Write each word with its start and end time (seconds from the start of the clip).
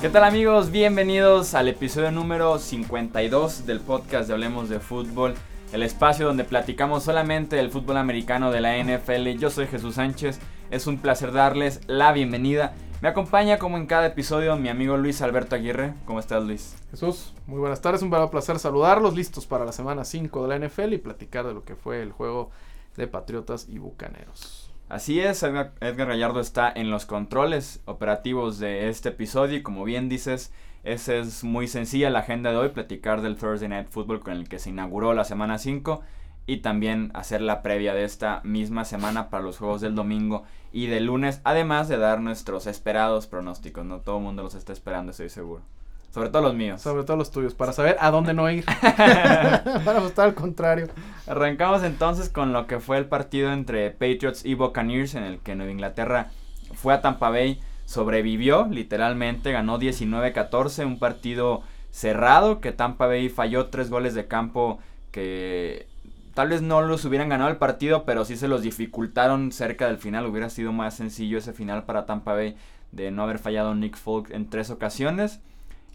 ¿Qué 0.00 0.08
tal 0.08 0.24
amigos? 0.24 0.70
Bienvenidos 0.70 1.54
al 1.54 1.68
episodio 1.68 2.10
número 2.10 2.58
52 2.58 3.66
del 3.66 3.80
podcast 3.80 4.28
de 4.28 4.32
Hablemos 4.32 4.70
de 4.70 4.80
Fútbol, 4.80 5.34
el 5.74 5.82
espacio 5.82 6.26
donde 6.26 6.44
platicamos 6.44 7.04
solamente 7.04 7.56
del 7.56 7.70
fútbol 7.70 7.98
americano 7.98 8.50
de 8.50 8.62
la 8.62 8.76
NFL. 8.82 9.38
Yo 9.38 9.50
soy 9.50 9.66
Jesús 9.66 9.96
Sánchez, 9.96 10.40
es 10.70 10.86
un 10.86 10.96
placer 10.96 11.32
darles 11.32 11.82
la 11.86 12.12
bienvenida. 12.12 12.72
Me 13.02 13.08
acompaña 13.08 13.58
como 13.58 13.76
en 13.76 13.86
cada 13.86 14.06
episodio 14.06 14.56
mi 14.56 14.70
amigo 14.70 14.96
Luis 14.96 15.20
Alberto 15.20 15.54
Aguirre. 15.54 15.92
¿Cómo 16.06 16.18
estás 16.18 16.42
Luis? 16.42 16.76
Jesús, 16.90 17.34
muy 17.46 17.60
buenas 17.60 17.82
tardes, 17.82 18.02
un 18.02 18.08
verdadero 18.08 18.30
placer 18.30 18.58
saludarlos, 18.58 19.14
listos 19.14 19.46
para 19.46 19.66
la 19.66 19.72
semana 19.72 20.04
5 20.04 20.46
de 20.46 20.58
la 20.58 20.66
NFL 20.66 20.94
y 20.94 20.98
platicar 20.98 21.46
de 21.46 21.52
lo 21.52 21.64
que 21.64 21.76
fue 21.76 22.02
el 22.02 22.10
juego 22.10 22.50
de 22.96 23.06
Patriotas 23.06 23.68
y 23.68 23.78
Bucaneros. 23.78 24.70
Así 24.88 25.20
es, 25.20 25.44
Edgar, 25.44 25.72
Gallardo 25.80 26.40
está 26.40 26.72
en 26.74 26.90
los 26.90 27.06
controles 27.06 27.80
operativos 27.84 28.58
de 28.58 28.88
este 28.88 29.10
episodio 29.10 29.58
y 29.58 29.62
como 29.62 29.84
bien 29.84 30.08
dices, 30.08 30.52
esa 30.82 31.14
es 31.14 31.44
muy 31.44 31.68
sencilla 31.68 32.10
la 32.10 32.20
agenda 32.20 32.50
de 32.50 32.56
hoy, 32.56 32.70
platicar 32.70 33.20
del 33.20 33.36
Thursday 33.36 33.68
Night 33.68 33.88
Football 33.88 34.20
con 34.20 34.32
el 34.32 34.48
que 34.48 34.58
se 34.58 34.70
inauguró 34.70 35.14
la 35.14 35.24
semana 35.24 35.58
5 35.58 36.02
y 36.46 36.56
también 36.56 37.12
hacer 37.14 37.40
la 37.40 37.62
previa 37.62 37.94
de 37.94 38.02
esta 38.02 38.40
misma 38.42 38.84
semana 38.84 39.30
para 39.30 39.44
los 39.44 39.58
juegos 39.58 39.80
del 39.80 39.94
domingo 39.94 40.42
y 40.72 40.86
del 40.86 41.04
lunes, 41.06 41.40
además 41.44 41.88
de 41.88 41.96
dar 41.96 42.20
nuestros 42.20 42.66
esperados 42.66 43.28
pronósticos, 43.28 43.84
no 43.84 44.00
todo 44.00 44.16
el 44.16 44.24
mundo 44.24 44.42
los 44.42 44.56
está 44.56 44.72
esperando, 44.72 45.12
estoy 45.12 45.28
seguro. 45.28 45.62
Sobre 46.10 46.28
todo 46.28 46.42
los 46.42 46.54
míos. 46.54 46.82
Sobre 46.82 47.04
todo 47.04 47.16
los 47.16 47.30
tuyos, 47.30 47.54
para 47.54 47.72
saber 47.72 47.96
a 48.00 48.10
dónde 48.10 48.34
no 48.34 48.50
ir. 48.50 48.64
para 48.82 50.04
estar 50.04 50.26
al 50.26 50.34
contrario. 50.34 50.88
Arrancamos 51.26 51.84
entonces 51.84 52.28
con 52.28 52.52
lo 52.52 52.66
que 52.66 52.80
fue 52.80 52.98
el 52.98 53.06
partido 53.06 53.52
entre 53.52 53.90
Patriots 53.90 54.44
y 54.44 54.54
Buccaneers, 54.54 55.14
en 55.14 55.22
el 55.22 55.38
que 55.38 55.54
Nueva 55.54 55.70
Inglaterra 55.70 56.30
fue 56.74 56.94
a 56.94 57.00
Tampa 57.00 57.30
Bay, 57.30 57.60
sobrevivió 57.84 58.66
literalmente, 58.70 59.52
ganó 59.52 59.78
19-14, 59.78 60.84
un 60.84 60.98
partido 60.98 61.62
cerrado, 61.90 62.60
que 62.60 62.72
Tampa 62.72 63.06
Bay 63.06 63.28
falló 63.28 63.66
tres 63.66 63.90
goles 63.90 64.14
de 64.14 64.26
campo 64.26 64.78
que 65.10 65.86
tal 66.34 66.48
vez 66.48 66.62
no 66.62 66.82
los 66.82 67.04
hubieran 67.04 67.28
ganado 67.28 67.50
el 67.50 67.56
partido, 67.56 68.04
pero 68.04 68.24
sí 68.24 68.36
se 68.36 68.48
los 68.48 68.62
dificultaron 68.62 69.52
cerca 69.52 69.86
del 69.86 69.98
final. 69.98 70.26
Hubiera 70.26 70.50
sido 70.50 70.72
más 70.72 70.94
sencillo 70.94 71.38
ese 71.38 71.52
final 71.52 71.84
para 71.84 72.06
Tampa 72.06 72.34
Bay 72.34 72.56
de 72.92 73.10
no 73.10 73.22
haber 73.22 73.38
fallado 73.38 73.74
Nick 73.74 73.96
Folk 73.96 74.30
en 74.30 74.48
tres 74.48 74.70
ocasiones. 74.70 75.40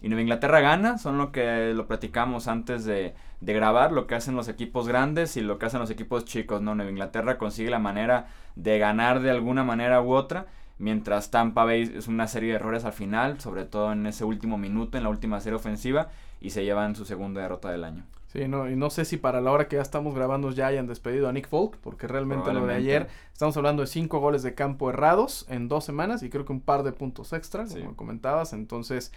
Y 0.06 0.08
Nueva 0.08 0.22
Inglaterra 0.22 0.60
gana, 0.60 0.98
son 0.98 1.18
lo 1.18 1.32
que 1.32 1.74
lo 1.74 1.88
platicamos 1.88 2.46
antes 2.46 2.84
de, 2.84 3.16
grabar, 3.40 3.90
lo 3.90 4.06
que 4.06 4.14
hacen 4.14 4.36
los 4.36 4.46
equipos 4.46 4.86
grandes 4.86 5.36
y 5.36 5.40
lo 5.40 5.58
que 5.58 5.66
hacen 5.66 5.80
los 5.80 5.90
equipos 5.90 6.24
chicos, 6.24 6.62
¿no? 6.62 6.76
Nueva 6.76 6.92
Inglaterra 6.92 7.38
consigue 7.38 7.70
la 7.70 7.80
manera 7.80 8.28
de 8.54 8.78
ganar 8.78 9.18
de 9.18 9.32
alguna 9.32 9.64
manera 9.64 10.00
u 10.00 10.12
otra, 10.12 10.46
mientras 10.78 11.32
Tampa 11.32 11.64
Bay 11.64 11.92
es 11.96 12.06
una 12.06 12.28
serie 12.28 12.50
de 12.50 12.54
errores 12.54 12.84
al 12.84 12.92
final, 12.92 13.40
sobre 13.40 13.64
todo 13.64 13.90
en 13.90 14.06
ese 14.06 14.24
último 14.24 14.58
minuto, 14.58 14.96
en 14.96 15.02
la 15.02 15.10
última 15.10 15.40
serie 15.40 15.56
ofensiva, 15.56 16.10
y 16.40 16.50
se 16.50 16.64
llevan 16.64 16.94
su 16.94 17.04
segunda 17.04 17.40
derrota 17.40 17.72
del 17.72 17.82
año. 17.82 18.04
Sí, 18.28 18.46
no, 18.46 18.70
y 18.70 18.76
no 18.76 18.90
sé 18.90 19.04
si 19.04 19.16
para 19.16 19.40
la 19.40 19.50
hora 19.50 19.66
que 19.66 19.74
ya 19.74 19.82
estamos 19.82 20.14
grabando 20.14 20.52
ya 20.52 20.68
hayan 20.68 20.86
despedido 20.86 21.28
a 21.28 21.32
Nick 21.32 21.48
Folk, 21.48 21.78
porque 21.78 22.06
realmente 22.06 22.52
lo 22.52 22.64
de 22.64 22.74
ayer 22.74 23.08
estamos 23.32 23.56
hablando 23.56 23.82
de 23.82 23.88
cinco 23.88 24.20
goles 24.20 24.44
de 24.44 24.54
campo 24.54 24.88
errados 24.88 25.46
en 25.48 25.66
dos 25.66 25.84
semanas 25.84 26.22
y 26.22 26.30
creo 26.30 26.44
que 26.44 26.52
un 26.52 26.60
par 26.60 26.84
de 26.84 26.92
puntos 26.92 27.32
extra, 27.32 27.66
como 27.66 27.96
comentabas, 27.96 28.52
entonces 28.52 29.10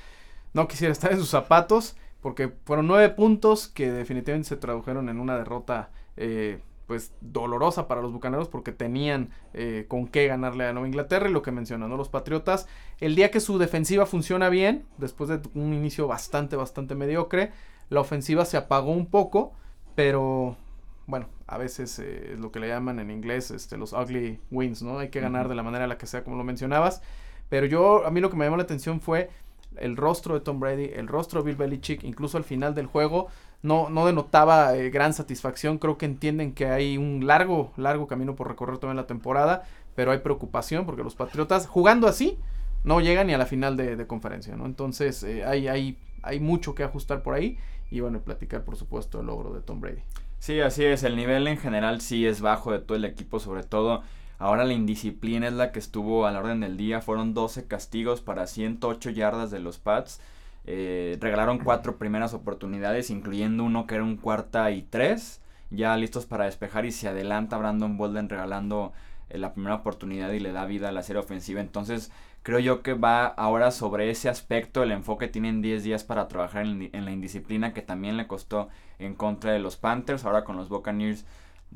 no 0.53 0.67
quisiera 0.67 0.91
estar 0.91 1.11
en 1.11 1.19
sus 1.19 1.29
zapatos 1.29 1.95
porque 2.21 2.51
fueron 2.65 2.87
nueve 2.87 3.09
puntos 3.09 3.67
que 3.67 3.91
definitivamente 3.91 4.49
se 4.49 4.57
tradujeron 4.57 5.09
en 5.09 5.19
una 5.19 5.37
derrota 5.37 5.91
eh, 6.17 6.61
pues 6.89 7.13
dolorosa 7.21 7.87
para 7.87 8.01
los 8.01 8.11
bucaneros 8.11 8.49
porque 8.49 8.71
tenían 8.71 9.29
eh, 9.53 9.85
con 9.87 10.07
qué 10.07 10.25
ganarle 10.25 10.65
a 10.65 10.73
Nueva 10.73 10.87
Inglaterra 10.87 11.29
y 11.29 11.31
lo 11.31 11.43
que 11.43 11.51
mencionan 11.51 11.95
los 11.95 12.09
patriotas 12.09 12.67
el 12.99 13.15
día 13.15 13.29
que 13.29 13.39
su 13.39 13.59
defensiva 13.59 14.07
funciona 14.07 14.49
bien 14.49 14.85
después 14.97 15.29
de 15.29 15.39
un 15.53 15.73
inicio 15.73 16.07
bastante 16.07 16.55
bastante 16.55 16.95
mediocre 16.95 17.51
la 17.89 18.01
ofensiva 18.01 18.43
se 18.43 18.57
apagó 18.57 18.91
un 18.91 19.05
poco 19.05 19.53
pero 19.93 20.57
bueno 21.05 21.27
a 21.45 21.59
veces 21.59 21.99
eh, 21.99 22.33
es 22.33 22.39
lo 22.39 22.51
que 22.51 22.59
le 22.59 22.69
llaman 22.69 22.99
en 22.99 23.11
inglés 23.11 23.51
este 23.51 23.77
los 23.77 23.93
ugly 23.93 24.39
wins 24.49 24.81
no 24.81 24.97
hay 24.97 25.09
que 25.09 25.21
ganar 25.21 25.47
de 25.47 25.53
la 25.53 25.61
manera 25.61 25.85
en 25.85 25.89
la 25.89 25.99
que 25.99 26.07
sea 26.07 26.23
como 26.23 26.37
lo 26.37 26.43
mencionabas 26.43 27.03
pero 27.49 27.67
yo 27.67 28.03
a 28.03 28.09
mí 28.09 28.19
lo 28.19 28.31
que 28.31 28.35
me 28.35 28.45
llamó 28.45 28.57
la 28.57 28.63
atención 28.63 28.99
fue 28.99 29.29
el 29.77 29.97
rostro 29.97 30.33
de 30.33 30.41
Tom 30.41 30.59
Brady, 30.59 30.91
el 30.93 31.07
rostro 31.07 31.41
de 31.41 31.47
Bill 31.47 31.55
Belichick, 31.55 32.03
incluso 32.03 32.37
al 32.37 32.43
final 32.43 32.75
del 32.75 32.85
juego, 32.85 33.27
no, 33.61 33.89
no 33.89 34.05
denotaba 34.05 34.75
eh, 34.75 34.89
gran 34.89 35.13
satisfacción. 35.13 35.77
Creo 35.77 35.97
que 35.97 36.05
entienden 36.05 36.53
que 36.53 36.67
hay 36.67 36.97
un 36.97 37.27
largo, 37.27 37.71
largo 37.77 38.07
camino 38.07 38.35
por 38.35 38.47
recorrer 38.47 38.77
toda 38.77 38.93
la 38.93 39.07
temporada, 39.07 39.63
pero 39.95 40.11
hay 40.11 40.19
preocupación 40.19 40.85
porque 40.85 41.03
los 41.03 41.15
Patriotas, 41.15 41.67
jugando 41.67 42.07
así, 42.07 42.37
no 42.83 43.01
llegan 43.01 43.27
ni 43.27 43.33
a 43.33 43.37
la 43.37 43.45
final 43.45 43.75
de, 43.75 44.07
conferencia, 44.07 44.55
¿no? 44.55 44.65
Entonces, 44.65 45.23
eh, 45.23 45.43
hay, 45.43 45.67
hay, 45.67 45.97
hay 46.23 46.39
mucho 46.39 46.75
que 46.75 46.83
ajustar 46.83 47.21
por 47.21 47.33
ahí 47.33 47.57
y 47.91 47.99
bueno, 47.99 48.19
platicar, 48.19 48.63
por 48.63 48.75
supuesto, 48.75 49.19
el 49.19 49.27
logro 49.27 49.53
de 49.53 49.61
Tom 49.61 49.81
Brady. 49.81 50.01
Sí, 50.39 50.61
así 50.61 50.85
es. 50.85 51.03
El 51.03 51.15
nivel 51.15 51.47
en 51.47 51.57
general 51.57 52.01
sí 52.01 52.25
es 52.25 52.39
bajo 52.39 52.71
de 52.71 52.79
todo 52.79 52.95
el 52.95 53.05
equipo, 53.05 53.39
sobre 53.39 53.63
todo 53.63 54.03
Ahora 54.39 54.63
la 54.63 54.73
indisciplina 54.73 55.47
es 55.47 55.53
la 55.53 55.73
que 55.73 55.79
estuvo 55.79 56.25
a 56.25 56.31
la 56.31 56.39
orden 56.39 56.61
del 56.61 56.77
día. 56.77 57.01
Fueron 57.01 57.33
12 57.33 57.67
castigos 57.67 58.21
para 58.21 58.47
108 58.47 59.09
yardas 59.09 59.51
de 59.51 59.59
los 59.59 59.79
Pats. 59.79 60.21
Eh, 60.65 61.17
regalaron 61.19 61.59
cuatro 61.59 61.97
primeras 61.97 62.33
oportunidades, 62.33 63.09
incluyendo 63.09 63.65
uno 63.65 63.85
que 63.85 63.95
era 63.95 64.03
un 64.03 64.15
cuarta 64.15 64.71
y 64.71 64.83
tres. 64.83 65.41
Ya 65.71 65.95
listos 65.97 66.25
para 66.25 66.45
despejar 66.45 66.85
y 66.85 66.91
se 66.91 67.09
adelanta 67.09 67.57
Brandon 67.57 67.97
Bolden 67.97 68.29
regalando 68.29 68.93
eh, 69.29 69.37
la 69.37 69.53
primera 69.53 69.75
oportunidad 69.75 70.31
y 70.31 70.39
le 70.39 70.53
da 70.53 70.65
vida 70.65 70.87
a 70.87 70.93
la 70.93 71.03
serie 71.03 71.21
ofensiva. 71.21 71.59
Entonces 71.59 72.09
creo 72.41 72.59
yo 72.59 72.81
que 72.81 72.93
va 72.93 73.25
ahora 73.25 73.71
sobre 73.71 74.09
ese 74.09 74.29
aspecto. 74.29 74.83
El 74.83 74.93
enfoque 74.93 75.27
tienen 75.27 75.61
10 75.61 75.83
días 75.83 76.05
para 76.05 76.29
trabajar 76.29 76.65
en, 76.65 76.89
en 76.93 77.03
la 77.03 77.11
indisciplina 77.11 77.73
que 77.73 77.81
también 77.81 78.15
le 78.15 78.27
costó 78.27 78.69
en 78.99 79.15
contra 79.15 79.51
de 79.51 79.59
los 79.59 79.75
Panthers. 79.75 80.23
Ahora 80.23 80.45
con 80.45 80.55
los 80.55 80.69
Buccaneers 80.69 81.25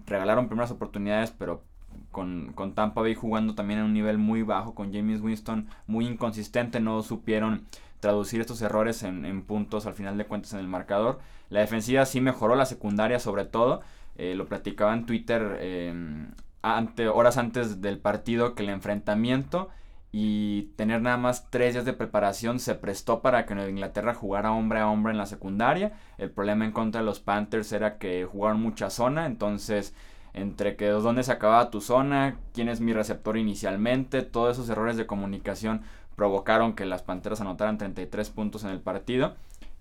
regalaron 0.05 0.47
primeras 0.47 0.71
oportunidades, 0.71 1.31
pero 1.31 1.61
con, 2.11 2.53
con, 2.53 2.73
Tampa 2.73 3.01
Bay 3.01 3.15
jugando 3.15 3.55
también 3.55 3.79
en 3.79 3.85
un 3.85 3.93
nivel 3.93 4.17
muy 4.17 4.43
bajo, 4.43 4.75
con 4.75 4.93
James 4.93 5.21
Winston 5.21 5.67
muy 5.87 6.05
inconsistente, 6.05 6.79
no 6.79 7.01
supieron 7.01 7.65
traducir 7.99 8.41
estos 8.41 8.61
errores 8.61 9.01
en, 9.03 9.41
puntos 9.43 9.85
al 9.85 9.93
final 9.93 10.17
de 10.17 10.25
cuentas 10.25 10.53
en 10.53 10.59
el 10.59 10.67
marcador. 10.67 11.19
La 11.49 11.61
defensiva 11.61 12.05
sí 12.05 12.19
mejoró, 12.19 12.55
la 12.55 12.65
secundaria 12.65 13.17
sobre 13.17 13.45
todo, 13.45 13.81
eh, 14.17 14.35
lo 14.35 14.45
platicaba 14.45 14.93
en 14.93 15.05
Twitter 15.05 15.57
em, 15.61 16.31
horas 17.13 17.37
antes 17.37 17.81
del 17.81 17.99
partido 17.99 18.55
que 18.55 18.63
el 18.63 18.69
enfrentamiento 18.69 19.69
y 20.11 20.73
tener 20.75 21.01
nada 21.01 21.17
más 21.17 21.49
tres 21.49 21.73
días 21.73 21.85
de 21.85 21.93
preparación 21.93 22.59
se 22.59 22.75
prestó 22.75 23.21
para 23.21 23.45
que 23.45 23.55
Nueva 23.55 23.71
Inglaterra 23.71 24.13
jugara 24.13 24.51
hombre 24.51 24.79
a 24.79 24.87
hombre 24.87 25.11
en 25.11 25.17
la 25.17 25.25
secundaria. 25.25 25.93
El 26.17 26.29
problema 26.29 26.65
en 26.65 26.71
contra 26.71 27.01
de 27.01 27.05
los 27.05 27.19
Panthers 27.19 27.71
era 27.71 27.97
que 27.97 28.25
jugaron 28.25 28.61
mucha 28.61 28.89
zona, 28.89 29.25
entonces 29.25 29.95
entre 30.33 30.75
que 30.75 30.87
dónde 30.87 31.23
se 31.23 31.31
acababa 31.31 31.69
tu 31.69 31.79
zona, 31.79 32.37
quién 32.53 32.69
es 32.69 32.81
mi 32.81 32.93
receptor 32.93 33.37
inicialmente, 33.37 34.23
todos 34.23 34.57
esos 34.57 34.69
errores 34.69 34.97
de 34.97 35.05
comunicación 35.05 35.81
provocaron 36.15 36.73
que 36.73 36.85
las 36.85 37.03
Panteras 37.03 37.41
anotaran 37.41 37.77
33 37.77 38.29
puntos 38.29 38.63
en 38.63 38.71
el 38.71 38.79
partido. 38.79 39.35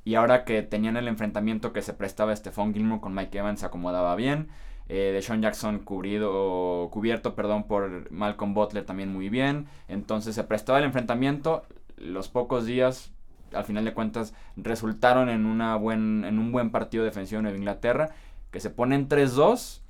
Y 0.05 0.17
ahora 0.17 0.45
que 0.45 0.63
tenían 0.63 0.97
el 0.97 1.09
enfrentamiento 1.09 1.73
que 1.73 1.83
se 1.83 1.95
prestaba 1.95 2.35
Stephon 2.35 2.75
Gilmore 2.75 3.01
con 3.01 3.15
Mike 3.15 3.39
Evans 3.39 3.61
se 3.61 3.67
acomodaba 3.67 4.17
bien. 4.17 4.49
Eh, 4.89 5.13
de 5.13 5.23
Sean 5.23 5.41
Jackson 5.41 5.79
cubrido, 5.79 6.89
cubierto 6.91 7.35
perdón, 7.35 7.65
por 7.65 8.11
Malcolm 8.11 8.53
Butler 8.53 8.85
también 8.85 9.13
muy 9.13 9.29
bien. 9.29 9.69
Entonces 9.89 10.35
se 10.35 10.45
prestaba 10.45 10.79
el 10.79 10.85
enfrentamiento. 10.85 11.63
Los 11.97 12.29
pocos 12.29 12.67
días, 12.67 13.13
al 13.53 13.65
final 13.65 13.85
de 13.85 13.95
cuentas, 13.95 14.35
resultaron 14.57 15.29
en, 15.29 15.47
una 15.47 15.77
buen, 15.77 16.25
en 16.25 16.39
un 16.39 16.51
buen 16.51 16.71
partido 16.71 17.05
defensivo 17.05 17.39
de 17.39 17.43
Nueva 17.43 17.59
Inglaterra. 17.59 18.11
Que 18.51 18.61
se 18.61 18.71
ponen 18.71 19.09
3-2 19.09 19.82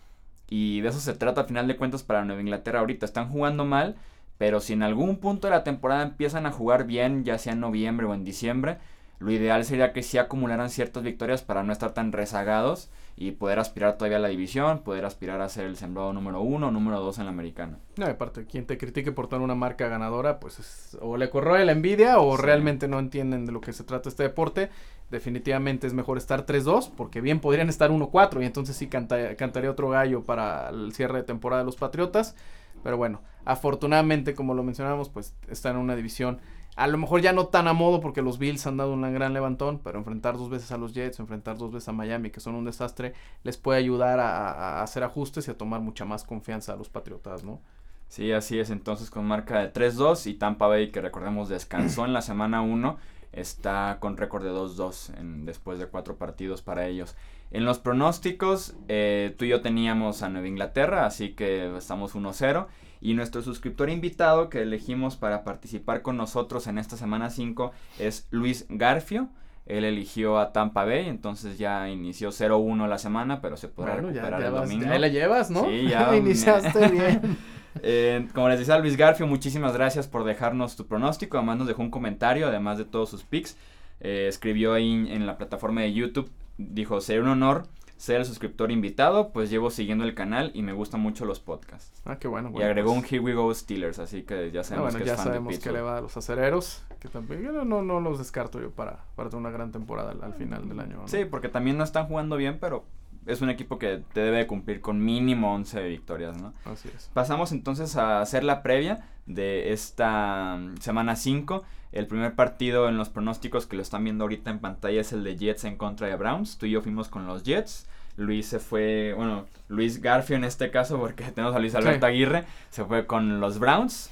y 0.53 0.83
de 0.83 0.91
eso 0.91 1.01
se 1.01 1.15
trata 1.15 1.41
a 1.41 1.45
final 1.45 1.67
de 1.67 1.79
cuentas 1.79 2.03
para 2.03 2.27
Nueva 2.27 2.43
Inglaterra 2.43 2.81
ahorita. 2.81 3.07
Están 3.07 3.31
jugando 3.31 3.65
mal, 3.65 3.97
pero 4.37 4.61
si 4.61 4.75
en 4.75 4.83
algún 4.83 5.17
punto 5.17 5.47
de 5.47 5.53
la 5.53 5.65
temporada 5.65 6.03
empiezan 6.03 6.45
a 6.45 6.53
jugar 6.53 6.85
bien, 6.85 7.25
ya 7.25 7.39
sea 7.39 7.55
en 7.55 7.61
noviembre 7.61 8.05
o 8.05 8.13
en 8.13 8.23
diciembre, 8.23 8.77
lo 9.19 9.31
ideal 9.31 9.65
sería 9.65 9.95
que 9.95 10.03
sí 10.03 10.19
acumularan 10.19 10.69
ciertas 10.69 11.05
victorias 11.05 11.41
para 11.41 11.63
no 11.63 11.73
estar 11.73 11.95
tan 11.95 12.13
rezagados 12.13 12.91
y 13.17 13.33
poder 13.33 13.59
aspirar 13.59 13.97
todavía 13.99 14.17
a 14.17 14.21
la 14.21 14.29
división, 14.29 14.81
poder 14.81 15.05
aspirar 15.05 15.41
a 15.41 15.49
ser 15.49 15.67
el 15.67 15.77
sembrado 15.77 16.13
número 16.13 16.41
uno 16.41 16.69
o 16.69 16.71
número 16.71 17.01
dos 17.01 17.19
en 17.19 17.27
la 17.27 17.31
americana. 17.31 17.79
No, 17.97 18.07
aparte, 18.07 18.47
quien 18.47 18.67
te 18.67 18.79
critique 18.79 19.13
por 19.13 19.29
tener 19.29 19.43
una 19.43 19.55
marca 19.55 19.89
ganadora, 19.89 20.41
pues 20.41 20.97
o 21.01 21.17
le 21.17 21.31
corroe 21.31 21.65
la 21.65 21.73
envidia 21.73 22.19
o 22.19 22.37
realmente 22.37 22.89
no 22.89 22.99
entienden 22.99 23.47
de 23.47 23.53
lo 23.53 23.61
que 23.61 23.73
se 23.73 23.85
trata 23.85 24.09
este 24.09 24.23
deporte 24.23 24.71
definitivamente 25.13 25.87
es 25.87 25.93
mejor 25.93 26.17
estar 26.17 26.47
3-2, 26.47 26.91
porque 26.97 27.21
bien 27.21 27.39
podrían 27.39 27.69
estar 27.69 27.91
1-4 27.91 28.43
y 28.43 28.47
entonces 28.47 28.75
sí 28.75 28.89
cantaría 28.89 29.71
otro 29.71 29.91
gallo 29.91 30.25
para 30.25 30.71
el 30.71 30.93
cierre 30.95 31.19
de 31.19 31.25
temporada 31.25 31.61
de 31.61 31.67
los 31.67 31.77
Patriotas. 31.77 32.35
Pero 32.83 32.97
bueno, 32.97 33.21
afortunadamente, 33.45 34.35
como 34.35 34.55
lo 34.55 34.63
mencionamos, 34.63 35.11
pues 35.11 35.37
están 35.49 35.77
en 35.77 35.83
una 35.83 35.97
división 35.97 36.41
a 36.75 36.87
lo 36.87 36.97
mejor 36.97 37.21
ya 37.21 37.33
no 37.33 37.47
tan 37.47 37.69
a 37.69 37.75
modo 37.75 38.01
porque 38.01 38.23
los 38.23 38.39
Bills 38.39 38.67
han 38.67 38.79
dado 38.79 38.93
un 38.95 39.03
gran 39.13 39.35
levantón, 39.35 39.81
pero 39.83 39.99
enfrentar 39.99 40.39
dos 40.39 40.49
veces 40.49 40.73
a 40.73 40.79
los 40.79 40.95
Jets, 40.95 41.21
enfrentar 41.21 41.59
dos 41.59 41.71
veces 41.71 41.89
a 41.89 41.93
Miami, 41.93 42.31
que 42.31 42.41
son 42.41 42.55
un 42.55 42.65
desastre, 42.65 43.13
les 43.43 43.59
puede 43.59 43.79
ayudar 43.79 44.21
a, 44.21 44.83
hacer 44.83 45.05
ajustes 45.05 45.49
y 45.49 45.51
a 45.51 45.59
tomar 45.59 45.81
mucha 45.81 46.05
más 46.05 46.25
confianza 46.25 46.73
a 46.73 46.77
los 46.77 46.89
Patriotas, 46.89 47.45
¿no? 47.45 47.61
Sí, 48.09 48.33
así 48.33 48.59
es. 48.59 48.71
Entonces 48.71 49.11
con 49.11 49.27
marca 49.27 49.61
de 49.61 49.73
3-2 49.73 50.27
y 50.27 50.35
Tampa 50.35 50.67
Bay, 50.67 50.91
que 50.91 51.01
recordemos 51.01 51.49
descansó 51.49 52.05
en 52.05 52.13
la 52.13 52.23
semana 52.23 52.63
1, 52.63 52.97
está 53.33 53.99
con 54.01 54.17
récord 54.17 54.45
de 54.45 54.53
2-2 54.53 55.45
después 55.45 55.79
de 55.79 55.87
cuatro 55.87 56.17
partidos 56.17 56.63
para 56.63 56.87
ellos. 56.87 57.17
En 57.51 57.67
los 57.67 57.79
pronósticos, 57.79 58.75
eh, 58.89 59.35
tú 59.39 59.45
y 59.45 59.49
yo 59.49 59.61
teníamos 59.61 60.23
a 60.23 60.31
Nueva 60.31 60.49
Inglaterra, 60.49 61.05
así 61.05 61.35
que 61.35 61.75
estamos 61.77 62.15
1-0. 62.15 62.67
Y 63.03 63.15
nuestro 63.15 63.43
suscriptor 63.43 63.91
invitado 63.91 64.49
que 64.49 64.63
elegimos 64.63 65.17
para 65.17 65.43
participar 65.43 66.03
con 66.03 66.17
nosotros 66.17 66.69
en 66.69 66.79
esta 66.79 66.97
semana 66.97 67.31
5 67.31 67.73
es 67.99 68.29
Luis 68.31 68.65
Garfio. 68.69 69.29
Él 69.67 69.85
eligió 69.85 70.39
a 70.39 70.53
Tampa 70.53 70.85
Bay, 70.85 71.09
entonces 71.09 71.59
ya 71.59 71.89
inició 71.89 72.31
0-1 72.31 72.87
la 72.87 72.99
semana, 72.99 73.41
pero 73.41 73.57
se 73.57 73.67
podrá 73.67 73.97
recuperar 73.97 74.41
el 74.41 74.53
domingo. 74.53 74.85
Ya 74.85 74.99
la 75.01 75.09
llevas, 75.09 75.51
¿no? 75.51 75.65
Sí, 75.65 75.89
ya. 75.89 76.15
Iniciaste 76.17 76.89
bien. 76.93 77.37
Eh, 77.83 78.29
como 78.35 78.49
les 78.49 78.61
decía 78.61 78.79
Luis 78.79 78.97
Garfio, 78.97 79.27
muchísimas 79.27 79.73
gracias 79.73 80.07
por 80.07 80.23
dejarnos 80.23 80.77
tu 80.77 80.87
pronóstico. 80.87 81.39
Además 81.39 81.59
nos 81.59 81.67
dejó 81.67 81.83
un 81.83 81.91
comentario, 81.91 82.47
además 82.47 82.79
de 82.79 82.85
todos 82.85 83.09
sus 83.09 83.25
picks. 83.25 83.57
Eh, 84.01 84.27
escribió 84.29 84.75
ahí 84.75 85.09
en 85.11 85.27
la 85.27 85.39
plataforma 85.39 85.81
de 85.81 85.93
YouTube, 85.93 86.31
dijo, 86.57 87.01
sería 87.01 87.23
un 87.23 87.29
honor 87.29 87.67
ser 88.03 88.17
el 88.17 88.25
suscriptor 88.25 88.73
invitado, 88.73 89.31
pues 89.31 89.49
llevo 89.49 89.71
siguiendo 89.71 90.03
el 90.03 90.17
canal 90.17 90.51
y 90.55 90.63
me 90.63 90.73
gustan 90.73 91.01
mucho 91.01 91.25
los 91.25 91.39
podcasts. 91.39 92.03
Ah, 92.05 92.17
qué 92.19 92.27
bueno. 92.27 92.51
y 92.53 92.61
agregó 92.61 92.91
un 92.91 93.05
Here 93.05 93.21
We 93.21 93.33
Go 93.33 93.55
Steelers, 93.55 94.01
así 94.01 94.25
que 94.25 94.51
ya 94.51 94.65
sabemos 94.65 94.89
ah, 94.89 94.91
bueno, 94.91 95.05
que 95.05 95.09
ya 95.09 95.17
sabemos 95.17 95.57
que 95.61 95.71
le 95.71 95.81
va 95.83 95.99
a 95.99 96.01
los 96.01 96.17
acereros, 96.17 96.83
que 96.99 97.07
también 97.07 97.43
yo 97.43 97.53
no, 97.65 97.81
no 97.81 98.01
los 98.01 98.19
descarto 98.19 98.61
yo 98.61 98.73
para, 98.73 99.05
para 99.15 99.31
tener 99.31 99.43
una 99.43 99.53
gran 99.53 99.71
temporada 99.71 100.17
al, 100.21 100.35
final 100.35 100.69
del 100.69 100.81
año. 100.81 101.01
Sí, 101.07 101.27
porque 101.27 101.49
también 101.49 101.79
no 101.79 101.85
están 101.85 102.09
jugando 102.09 102.37
bien, 102.37 102.59
pero 102.61 102.83
es 103.27 103.41
un 103.41 103.51
equipo 103.51 103.79
que 103.79 104.03
te 104.13 104.21
debe 104.21 104.47
cumplir 104.47 104.81
con 104.81 105.05
mínimo 105.05 105.55
11 105.55 105.89
victorias, 105.89 106.41
¿no? 106.41 106.53
Así 106.65 106.89
es. 106.95 107.11
Pasamos 107.15 107.53
entonces 107.53 107.97
a 107.97 108.21
hacer 108.21 108.45
la 108.45 108.63
previa 108.63 109.07
de 109.27 109.73
esta 109.73 110.57
mm, 110.59 110.79
semana 110.79 111.17
5. 111.17 111.63
El 111.93 112.07
primer 112.07 112.35
partido 112.35 112.89
en 112.89 112.97
los 112.97 113.11
pronósticos 113.11 113.67
que 113.67 113.77
lo 113.77 113.83
están 113.83 114.05
viendo 114.05 114.25
ahorita 114.25 114.51
en 114.51 114.59
pantalla 114.59 115.01
es 115.01 115.13
el 115.13 115.25
de 115.25 115.37
Jets 115.37 115.65
en 115.65 115.77
contra 115.77 116.07
de 116.07 116.17
Browns. 116.17 116.59
Tú 116.59 116.67
y 116.67 116.71
yo 116.71 116.83
fuimos 116.83 117.09
con 117.09 117.27
los 117.27 117.43
Jets. 117.45 117.87
Luis 118.17 118.47
se 118.47 118.59
fue, 118.59 119.15
bueno, 119.17 119.47
Luis 119.69 120.01
Garfio 120.01 120.37
en 120.37 120.45
este 120.45 120.71
caso, 120.71 120.99
porque 120.99 121.25
tenemos 121.35 121.55
a 121.55 121.59
Luis 121.59 121.75
Alberto 121.75 122.07
Aguirre, 122.07 122.45
se 122.71 122.85
fue 122.85 123.07
con 123.07 123.41
los 123.41 123.59
Browns. 123.59 124.11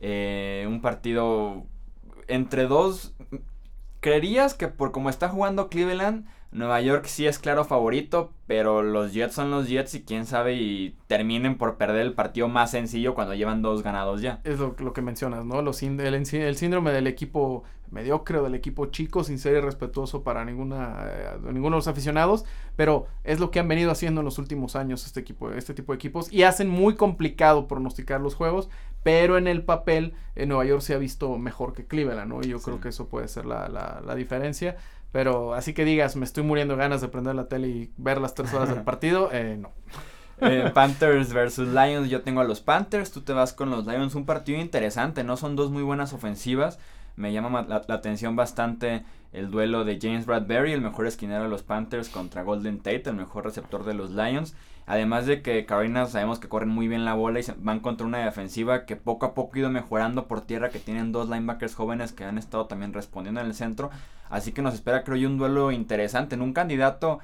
Eh, 0.00 0.64
un 0.68 0.80
partido 0.80 1.64
entre 2.28 2.66
dos. 2.66 3.14
Creerías 4.00 4.54
que 4.54 4.68
por 4.68 4.92
como 4.92 5.10
está 5.10 5.28
jugando 5.28 5.68
Cleveland, 5.68 6.26
Nueva 6.52 6.80
York 6.80 7.04
sí 7.06 7.26
es 7.26 7.38
claro 7.38 7.64
favorito, 7.64 8.32
pero 8.46 8.82
los 8.82 9.12
Jets 9.12 9.34
son 9.34 9.50
los 9.50 9.68
Jets 9.68 9.94
y 9.94 10.04
quién 10.04 10.26
sabe 10.26 10.54
y 10.54 10.96
terminen 11.06 11.58
por 11.58 11.76
perder 11.76 12.02
el 12.02 12.14
partido 12.14 12.48
más 12.48 12.70
sencillo 12.70 13.14
cuando 13.14 13.34
llevan 13.34 13.62
dos 13.62 13.82
ganados 13.82 14.22
ya. 14.22 14.40
Es 14.44 14.58
lo, 14.58 14.74
que 14.74 15.02
mencionas, 15.02 15.44
¿no? 15.44 15.60
Los, 15.60 15.82
el, 15.82 16.00
el, 16.00 16.56
síndrome 16.56 16.92
del 16.92 17.08
equipo 17.08 17.64
mediocre 17.90 18.38
o 18.38 18.44
del 18.44 18.54
equipo 18.54 18.86
chico 18.86 19.22
sin 19.24 19.38
ser 19.38 19.56
irrespetuoso 19.56 20.22
para 20.22 20.44
ninguna, 20.44 21.04
eh, 21.06 21.38
ninguno 21.52 21.76
de 21.76 21.78
los 21.78 21.88
aficionados, 21.88 22.44
pero 22.74 23.06
es 23.24 23.38
lo 23.38 23.50
que 23.50 23.60
han 23.60 23.68
venido 23.68 23.90
haciendo 23.90 24.20
en 24.20 24.24
los 24.24 24.38
últimos 24.38 24.76
años 24.76 25.04
este, 25.06 25.20
equipo, 25.20 25.50
este 25.50 25.74
tipo 25.74 25.92
de 25.92 25.96
equipos 25.96 26.32
y 26.32 26.42
hacen 26.42 26.68
muy 26.68 26.94
complicado 26.94 27.68
pronosticar 27.68 28.20
los 28.20 28.34
juegos, 28.34 28.68
pero 29.02 29.38
en 29.38 29.46
el 29.46 29.62
papel 29.62 30.14
en 30.34 30.48
Nueva 30.48 30.64
York 30.64 30.82
se 30.82 30.94
ha 30.94 30.98
visto 30.98 31.38
mejor 31.38 31.72
que 31.72 31.86
Cleveland, 31.86 32.28
¿no? 32.28 32.40
Y 32.42 32.48
yo 32.48 32.60
creo 32.60 32.80
que 32.80 32.88
eso 32.88 33.08
puede 33.08 33.28
ser 33.28 33.46
la, 33.46 33.68
la, 33.68 34.02
la 34.04 34.14
diferencia. 34.14 34.76
Pero 35.16 35.54
así 35.54 35.72
que 35.72 35.86
digas, 35.86 36.14
me 36.14 36.26
estoy 36.26 36.42
muriendo 36.42 36.76
ganas 36.76 37.00
de 37.00 37.08
prender 37.08 37.34
la 37.34 37.48
tele 37.48 37.68
y 37.68 37.90
ver 37.96 38.20
las 38.20 38.34
tres 38.34 38.52
horas 38.52 38.68
del 38.68 38.82
partido, 38.84 39.30
eh, 39.32 39.56
no. 39.58 39.72
Eh, 40.42 40.70
Panthers 40.74 41.32
versus 41.32 41.68
Lions, 41.68 42.10
yo 42.10 42.20
tengo 42.20 42.42
a 42.42 42.44
los 42.44 42.60
Panthers, 42.60 43.12
tú 43.12 43.22
te 43.22 43.32
vas 43.32 43.54
con 43.54 43.70
los 43.70 43.86
Lions, 43.86 44.14
un 44.14 44.26
partido 44.26 44.60
interesante, 44.60 45.24
¿no? 45.24 45.38
Son 45.38 45.56
dos 45.56 45.70
muy 45.70 45.82
buenas 45.82 46.12
ofensivas, 46.12 46.78
me 47.16 47.32
llama 47.32 47.64
la, 47.66 47.76
atención 47.76 48.36
bastante 48.36 49.06
el 49.32 49.50
duelo 49.50 49.86
de 49.86 49.98
James 49.98 50.26
Bradbury, 50.26 50.72
el 50.72 50.82
mejor 50.82 51.06
esquinero 51.06 51.44
de 51.44 51.48
los 51.48 51.62
Panthers, 51.62 52.10
contra 52.10 52.42
Golden 52.42 52.76
Tate, 52.76 53.04
el 53.06 53.16
mejor 53.16 53.46
receptor 53.46 53.86
de 53.86 53.94
los 53.94 54.10
Lions. 54.10 54.54
Además 54.84 55.24
de 55.24 55.40
que 55.40 55.64
Carolina 55.64 56.04
sabemos 56.04 56.38
que 56.40 56.48
corren 56.50 56.68
muy 56.68 56.88
bien 56.88 57.06
la 57.06 57.14
bola 57.14 57.40
y 57.40 57.44
van 57.56 57.80
contra 57.80 58.06
una 58.06 58.18
defensiva 58.18 58.84
que 58.84 58.96
poco 58.96 59.24
a 59.24 59.32
poco 59.32 59.56
ha 59.56 59.60
ido 59.60 59.70
mejorando 59.70 60.28
por 60.28 60.42
tierra, 60.42 60.68
que 60.68 60.78
tienen 60.78 61.10
dos 61.10 61.30
linebackers 61.30 61.74
jóvenes 61.74 62.12
que 62.12 62.24
han 62.24 62.36
estado 62.36 62.66
también 62.66 62.92
respondiendo 62.92 63.40
en 63.40 63.46
el 63.46 63.54
centro. 63.54 63.90
Así 64.30 64.52
que 64.52 64.62
nos 64.62 64.74
espera 64.74 65.04
creo 65.04 65.16
yo 65.16 65.28
un 65.28 65.38
duelo 65.38 65.72
interesante 65.72 66.34
en 66.34 66.42
un 66.42 66.52
candidato 66.52 67.18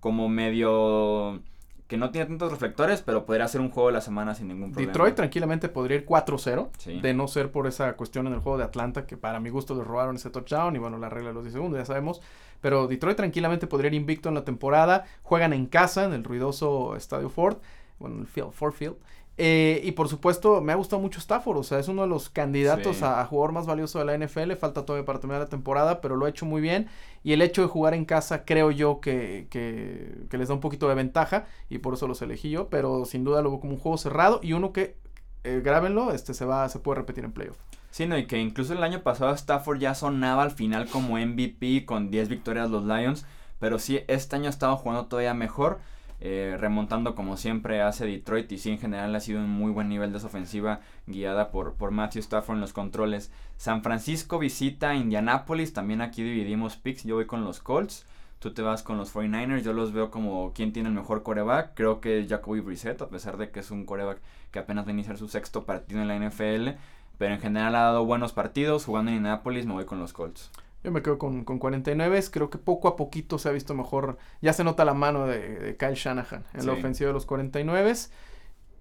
como 0.00 0.28
medio 0.28 1.40
que 1.86 1.98
no 1.98 2.10
tiene 2.10 2.26
tantos 2.26 2.50
reflectores, 2.50 3.02
pero 3.02 3.26
podría 3.26 3.46
ser 3.46 3.60
un 3.60 3.70
juego 3.70 3.88
de 3.88 3.94
la 3.94 4.00
semana 4.00 4.34
sin 4.34 4.48
ningún 4.48 4.72
problema. 4.72 4.90
Detroit 4.90 5.14
tranquilamente 5.14 5.68
podría 5.68 5.98
ir 5.98 6.06
4-0, 6.06 7.00
de 7.02 7.14
no 7.14 7.28
ser 7.28 7.50
por 7.50 7.66
esa 7.66 7.92
cuestión 7.94 8.26
en 8.26 8.32
el 8.32 8.40
juego 8.40 8.56
de 8.56 8.64
Atlanta, 8.64 9.06
que 9.06 9.16
para 9.16 9.38
mi 9.38 9.50
gusto 9.50 9.74
le 9.74 9.84
robaron 9.84 10.16
ese 10.16 10.30
touchdown, 10.30 10.74
y 10.76 10.78
bueno, 10.78 10.96
la 10.98 11.10
regla 11.10 11.28
de 11.28 11.34
los 11.34 11.44
10 11.44 11.52
segundos, 11.52 11.78
ya 11.78 11.84
sabemos. 11.84 12.22
Pero 12.62 12.86
Detroit 12.86 13.18
tranquilamente 13.18 13.66
podría 13.66 13.88
ir 13.88 13.94
invicto 13.94 14.30
en 14.30 14.34
la 14.34 14.44
temporada, 14.44 15.04
juegan 15.22 15.52
en 15.52 15.66
casa, 15.66 16.04
en 16.04 16.14
el 16.14 16.24
ruidoso 16.24 16.96
Estadio 16.96 17.28
Ford, 17.28 17.58
bueno, 17.98 18.18
el 18.18 18.26
Field, 18.26 18.52
Ford 18.52 18.72
Field, 18.72 18.96
eh, 19.36 19.80
y 19.82 19.92
por 19.92 20.08
supuesto, 20.08 20.60
me 20.60 20.72
ha 20.72 20.76
gustado 20.76 21.02
mucho 21.02 21.18
Stafford, 21.18 21.58
o 21.58 21.62
sea, 21.64 21.80
es 21.80 21.88
uno 21.88 22.02
de 22.02 22.08
los 22.08 22.30
candidatos 22.30 23.02
a, 23.02 23.24
jugador 23.26 23.52
más 23.52 23.66
valioso 23.66 23.98
de 23.98 24.04
la 24.04 24.16
NFL, 24.16 24.52
falta 24.52 24.84
todavía 24.84 25.04
para 25.04 25.18
terminar 25.18 25.42
la 25.42 25.48
temporada, 25.48 26.00
pero 26.00 26.14
lo 26.14 26.26
ha 26.26 26.28
hecho 26.28 26.46
muy 26.46 26.60
bien. 26.60 26.88
Y 27.24 27.32
el 27.32 27.42
hecho 27.42 27.62
de 27.62 27.68
jugar 27.68 27.94
en 27.94 28.04
casa 28.04 28.44
creo 28.44 28.70
yo 28.70 29.00
que, 29.00 29.48
que, 29.50 30.36
les 30.36 30.48
da 30.48 30.54
un 30.54 30.60
poquito 30.60 30.88
de 30.88 30.94
ventaja 30.94 31.46
y 31.68 31.78
por 31.78 31.94
eso 31.94 32.06
los 32.06 32.22
elegí 32.22 32.50
yo, 32.50 32.68
pero 32.68 33.04
sin 33.06 33.24
duda 33.24 33.42
lo 33.42 33.50
veo 33.50 33.60
como 33.60 33.72
un 33.72 33.80
juego 33.80 33.98
cerrado 33.98 34.38
y 34.42 34.52
uno 34.52 34.72
que, 34.72 34.96
eh, 35.42 35.60
grábenlo, 35.64 36.12
este 36.12 36.32
se, 36.32 36.44
va, 36.44 36.68
se 36.68 36.78
puede 36.78 37.00
repetir 37.00 37.24
en 37.24 37.32
playoff. 37.32 37.56
Sí, 37.90 38.06
no, 38.06 38.16
y 38.18 38.26
que 38.26 38.38
incluso 38.38 38.72
el 38.72 38.82
año 38.82 39.02
pasado 39.02 39.32
Stafford 39.32 39.78
ya 39.78 39.94
sonaba 39.94 40.42
al 40.42 40.50
final 40.50 40.88
como 40.88 41.16
MVP 41.16 41.86
con 41.86 42.10
10 42.10 42.28
victorias 42.28 42.70
los 42.70 42.84
Lions, 42.84 43.24
pero 43.58 43.78
sí, 43.78 44.00
este 44.06 44.36
año 44.36 44.46
ha 44.46 44.50
estado 44.50 44.76
jugando 44.76 45.06
todavía 45.06 45.34
mejor. 45.34 45.78
Eh, 46.20 46.56
remontando 46.58 47.14
como 47.14 47.36
siempre 47.36 47.82
hace 47.82 48.06
Detroit 48.06 48.50
y 48.52 48.58
sí 48.58 48.70
en 48.70 48.78
general 48.78 49.14
ha 49.14 49.20
sido 49.20 49.40
un 49.40 49.50
muy 49.50 49.72
buen 49.72 49.88
nivel 49.88 50.12
de 50.12 50.18
esa 50.18 50.28
ofensiva 50.28 50.80
guiada 51.06 51.50
por, 51.50 51.74
por 51.74 51.90
Matthew 51.90 52.20
Stafford 52.20 52.56
en 52.56 52.60
los 52.60 52.72
controles. 52.72 53.30
San 53.56 53.82
Francisco 53.82 54.38
visita 54.38 54.94
Indianapolis, 54.94 55.72
también 55.72 56.00
aquí 56.00 56.22
dividimos 56.22 56.76
picks, 56.76 57.04
yo 57.04 57.16
voy 57.16 57.26
con 57.26 57.44
los 57.44 57.60
Colts. 57.60 58.06
Tú 58.38 58.52
te 58.52 58.60
vas 58.60 58.82
con 58.82 58.98
los 58.98 59.14
49ers, 59.14 59.62
yo 59.62 59.72
los 59.72 59.92
veo 59.92 60.10
como 60.10 60.52
quien 60.52 60.72
tiene 60.72 60.90
el 60.90 60.94
mejor 60.94 61.22
coreback. 61.22 61.72
Creo 61.74 62.02
que 62.02 62.26
Jacoby 62.28 62.60
Brissett, 62.60 63.00
a 63.00 63.08
pesar 63.08 63.38
de 63.38 63.50
que 63.50 63.60
es 63.60 63.70
un 63.70 63.86
coreback 63.86 64.20
que 64.50 64.58
apenas 64.58 64.84
va 64.84 64.90
a 64.90 64.92
iniciar 64.92 65.16
su 65.16 65.28
sexto 65.28 65.64
partido 65.64 66.02
en 66.02 66.08
la 66.08 66.18
NFL. 66.18 66.78
Pero 67.16 67.34
en 67.34 67.40
general 67.40 67.74
ha 67.74 67.84
dado 67.84 68.04
buenos 68.04 68.34
partidos. 68.34 68.84
Jugando 68.84 69.10
en 69.10 69.16
Indianapolis, 69.16 69.64
me 69.64 69.72
voy 69.72 69.86
con 69.86 69.98
los 69.98 70.12
Colts. 70.12 70.50
Yo 70.84 70.92
me 70.92 71.00
quedo 71.00 71.18
con, 71.18 71.44
con 71.44 71.58
49. 71.58 72.24
Creo 72.30 72.50
que 72.50 72.58
poco 72.58 72.88
a 72.88 72.96
poquito 72.96 73.38
se 73.38 73.48
ha 73.48 73.52
visto 73.52 73.74
mejor. 73.74 74.18
Ya 74.42 74.52
se 74.52 74.64
nota 74.64 74.84
la 74.84 74.92
mano 74.92 75.26
de, 75.26 75.76
Kyle 75.78 75.94
Shanahan 75.94 76.44
en 76.52 76.66
la 76.66 76.72
ofensiva 76.74 77.08
de 77.08 77.14
los 77.14 77.24
49. 77.24 77.94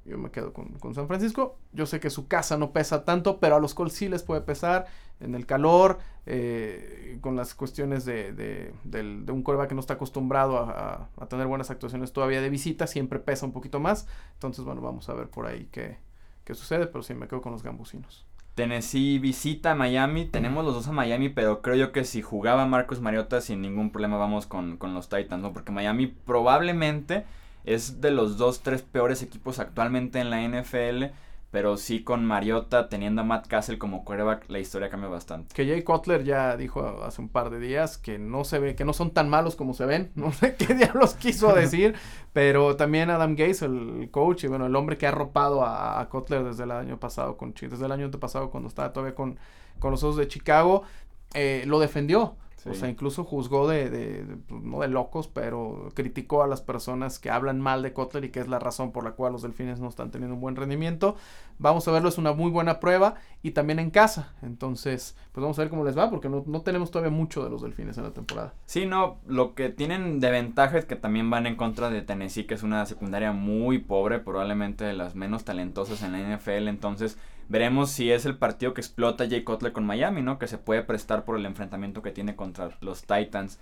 Yo 0.05 0.17
me 0.17 0.29
quedo 0.29 0.51
con, 0.51 0.93
San 0.93 1.07
Francisco. 1.07 1.57
Yo 1.72 1.86
sé 1.86 2.01
que 2.01 2.10
su 2.10 2.27
casa 2.27 2.57
no 2.57 2.74
pesa 2.74 3.05
tanto, 3.05 3.39
pero 3.39 3.55
a 3.55 3.60
los 3.60 3.74
Colts 3.74 3.93
sí 3.93 4.10
les 4.10 4.22
puede 4.22 4.41
pesar 4.41 4.86
en 5.22 5.33
el 5.33 5.45
calor, 5.45 6.00
eh, 6.25 7.19
con 7.22 7.38
las 7.38 7.55
cuestiones 7.55 8.03
de, 8.03 8.33
de, 8.33 9.31
un 9.31 9.41
coreback 9.41 9.69
que 9.69 9.75
no 9.75 9.79
está 9.79 9.93
acostumbrado 9.93 10.57
a, 10.57 11.10
tener 11.29 11.48
buenas 11.48 11.72
actuaciones 11.72 12.12
todavía 12.12 12.41
de 12.41 12.50
visita, 12.50 12.86
siempre 12.86 13.19
pesa 13.19 13.45
un 13.45 13.53
poquito 13.53 13.79
más. 13.79 14.07
Entonces, 14.33 14.65
bueno, 14.65 14.81
vamos 14.81 15.07
a 15.07 15.13
ver 15.13 15.29
por 15.29 15.45
ahí 15.45 15.69
qué, 15.72 16.00
qué 16.43 16.53
sucede, 16.53 16.88
pero 16.88 17.01
sí 17.01 17.13
me 17.13 17.29
quedo 17.29 17.41
con 17.41 17.53
los 17.53 17.63
gambusinos. 17.63 18.25
Tennessee 18.55 19.19
visita 19.19 19.72
a 19.72 19.75
Miami. 19.75 20.25
Tenemos 20.25 20.63
los 20.63 20.75
dos 20.75 20.88
a 20.88 20.91
Miami, 20.91 21.29
pero 21.29 21.62
creo 21.62 21.75
yo 21.75 21.91
que 21.91 22.03
si 22.03 22.22
jugaba 22.22 22.65
Marcus 22.65 23.01
Mariota 23.01 23.41
sin 23.41 23.62
ningún 23.62 23.91
problema 23.91 24.17
vamos 24.17 24.45
con, 24.45 24.77
con 24.77 24.93
los 24.93 25.10
Titans, 25.10 25.41
¿no? 25.41 25.53
Porque 25.53 25.72
Miami 25.72 26.07
probablemente 26.07 27.25
es 27.65 28.01
de 28.01 28.12
los 28.12 28.38
dos, 28.38 28.62
tres 28.62 28.81
peores 28.81 29.22
equipos 29.24 29.60
actualmente 29.60 30.19
en 30.19 30.29
la 30.29 30.41
NFL. 30.41 31.05
Pero 31.53 31.77
sí 31.77 32.03
con 32.03 32.25
Mariota 32.25 32.89
teniendo 32.89 33.22
a 33.22 33.24
Matt 33.24 33.45
Castle 33.45 33.77
como 33.77 34.03
quarterback, 34.03 34.50
la 34.50 34.57
historia 34.57 34.89
cambia 34.89 35.07
bastante. 35.07 35.53
Que 35.53 35.67
Jay 35.67 35.83
Cutler 35.83 36.24
ya 36.24 36.57
dijo 36.57 37.03
hace 37.03 37.22
un 37.22 37.29
par 37.29 37.51
de 37.51 37.60
días 37.60 38.00
que 38.00 38.17
no 38.17 38.43
se 38.43 38.57
ve, 38.57 38.74
que 38.74 38.86
no 38.86 38.91
son 38.91 39.12
tan 39.12 39.29
malos 39.29 39.55
como 39.55 39.75
se 39.75 39.86
ven. 39.86 40.12
No 40.15 40.31
sé 40.31 40.55
qué 40.55 40.74
diablos 40.74 41.13
quiso 41.13 41.53
decir. 41.53 41.93
pero 42.33 42.75
también 42.75 43.12
Adam 43.12 43.36
Gates, 43.36 43.62
el 43.62 44.10
coach, 44.10 44.45
y 44.45 44.48
bueno, 44.48 44.65
el 44.65 44.75
hombre 44.75 44.98
que 44.98 45.05
ha 45.05 45.10
arropado 45.10 45.63
a, 45.63 46.01
a 46.01 46.10
Cutler 46.10 46.43
desde 46.43 46.63
el 46.63 46.72
año 46.72 47.00
pasado 47.00 47.38
con 47.38 47.53
desde 47.53 47.86
el 47.86 47.91
año 47.91 48.10
pasado 48.10 48.50
cuando 48.50 48.67
estaba 48.67 48.91
todavía 48.91 49.13
con, 49.13 49.38
con 49.77 49.91
los 49.91 50.03
Osos 50.03 50.17
de 50.17 50.27
Chicago, 50.27 50.81
eh, 51.36 51.65
lo 51.67 51.79
defendió. 51.79 52.36
O 52.65 52.74
sea, 52.74 52.89
incluso 52.89 53.24
juzgó 53.24 53.67
de, 53.67 53.89
de, 53.89 54.38
pues, 54.48 54.63
no 54.63 54.79
de 54.79 54.88
locos, 54.88 55.27
pero 55.27 55.89
criticó 55.93 56.43
a 56.43 56.48
las 56.48 56.62
personas 56.62 57.20
que 57.20 57.29
hablan 57.29 57.60
mal 57.60 57.82
de 57.82 57.93
Kotler 57.93 58.25
y 58.25 58.29
que 58.29 58.39
es 58.39 58.48
la 58.48 58.60
razón 58.60 58.91
por 58.91 59.03
la 59.03 59.12
cual 59.12 59.34
los 59.34 59.41
delfines 59.41 59.79
no 59.79 59.89
están 59.89 60.12
teniendo 60.12 60.36
un 60.36 60.41
buen 60.41 60.55
rendimiento. 60.55 61.15
vamos 61.60 61.88
a 61.88 61.91
verlo, 61.91 62.10
es 62.10 62.17
una 62.17 62.34
muy 62.34 62.51
buena 62.51 62.79
prueba 62.79 63.15
y 63.41 63.51
también 63.51 63.79
en 63.79 63.91
casa. 63.91 64.34
Entonces, 64.41 65.15
pues 65.32 65.41
vamos 65.41 65.58
a 65.60 65.63
ver 65.63 65.70
cómo 65.70 65.84
les 65.84 65.98
va 65.98 66.10
porque 66.10 66.29
no, 66.29 66.43
no 66.46 66.62
tenemos 66.62 66.91
todavía 66.91 67.15
mucho 67.15 67.43
de 67.43 67.50
los 67.50 67.62
delfines 67.62 67.98
en 67.98 68.03
la 68.03 68.12
temporada. 68.12 68.53
Sí, 68.65 68.86
no, 68.86 69.17
lo 69.27 69.55
que 69.55 69.70
tienen 69.70 70.20
de 70.20 70.32
ventaja 70.32 70.77
es 70.77 70.86
que 70.86 70.96
también 70.96 71.29
van 71.29 71.48
en 71.48 71.55
contra 71.55 71.89
de 71.89 72.01
Tennessee, 72.01 72.46
que 72.46 72.53
es 72.53 72.63
una 72.63 72.86
secundaria 72.86 73.32
muy 73.32 73.79
pobre, 73.79 74.20
probablemente 74.20 74.86
de 74.86 74.93
las 74.93 75.15
menos 75.15 75.43
talentosas 75.43 76.03
en 76.03 76.13
la 76.13 76.36
NFL. 76.36 76.67
Entonces, 76.67 77.17
veremos 77.50 77.92
si 77.92 78.12
es 78.12 78.26
el 78.26 78.38
partido 78.38 78.74
que 78.74 78.82
explota 78.82 79.28
Jay 79.30 79.44
Cutler 79.44 79.74
con 79.74 79.86
Miami, 79.86 80.22
¿no? 80.22 80.40
Que 80.40 80.48
se 80.48 80.58
puede 80.58 80.84
prestar 80.84 81.26
por 81.26 81.38
el 81.38 81.46
enfrentamiento 81.46 82.02
que 82.02 82.12
tiene 82.12 82.36
contra 82.36 82.72
los 82.82 83.04
Titans. 83.04 83.60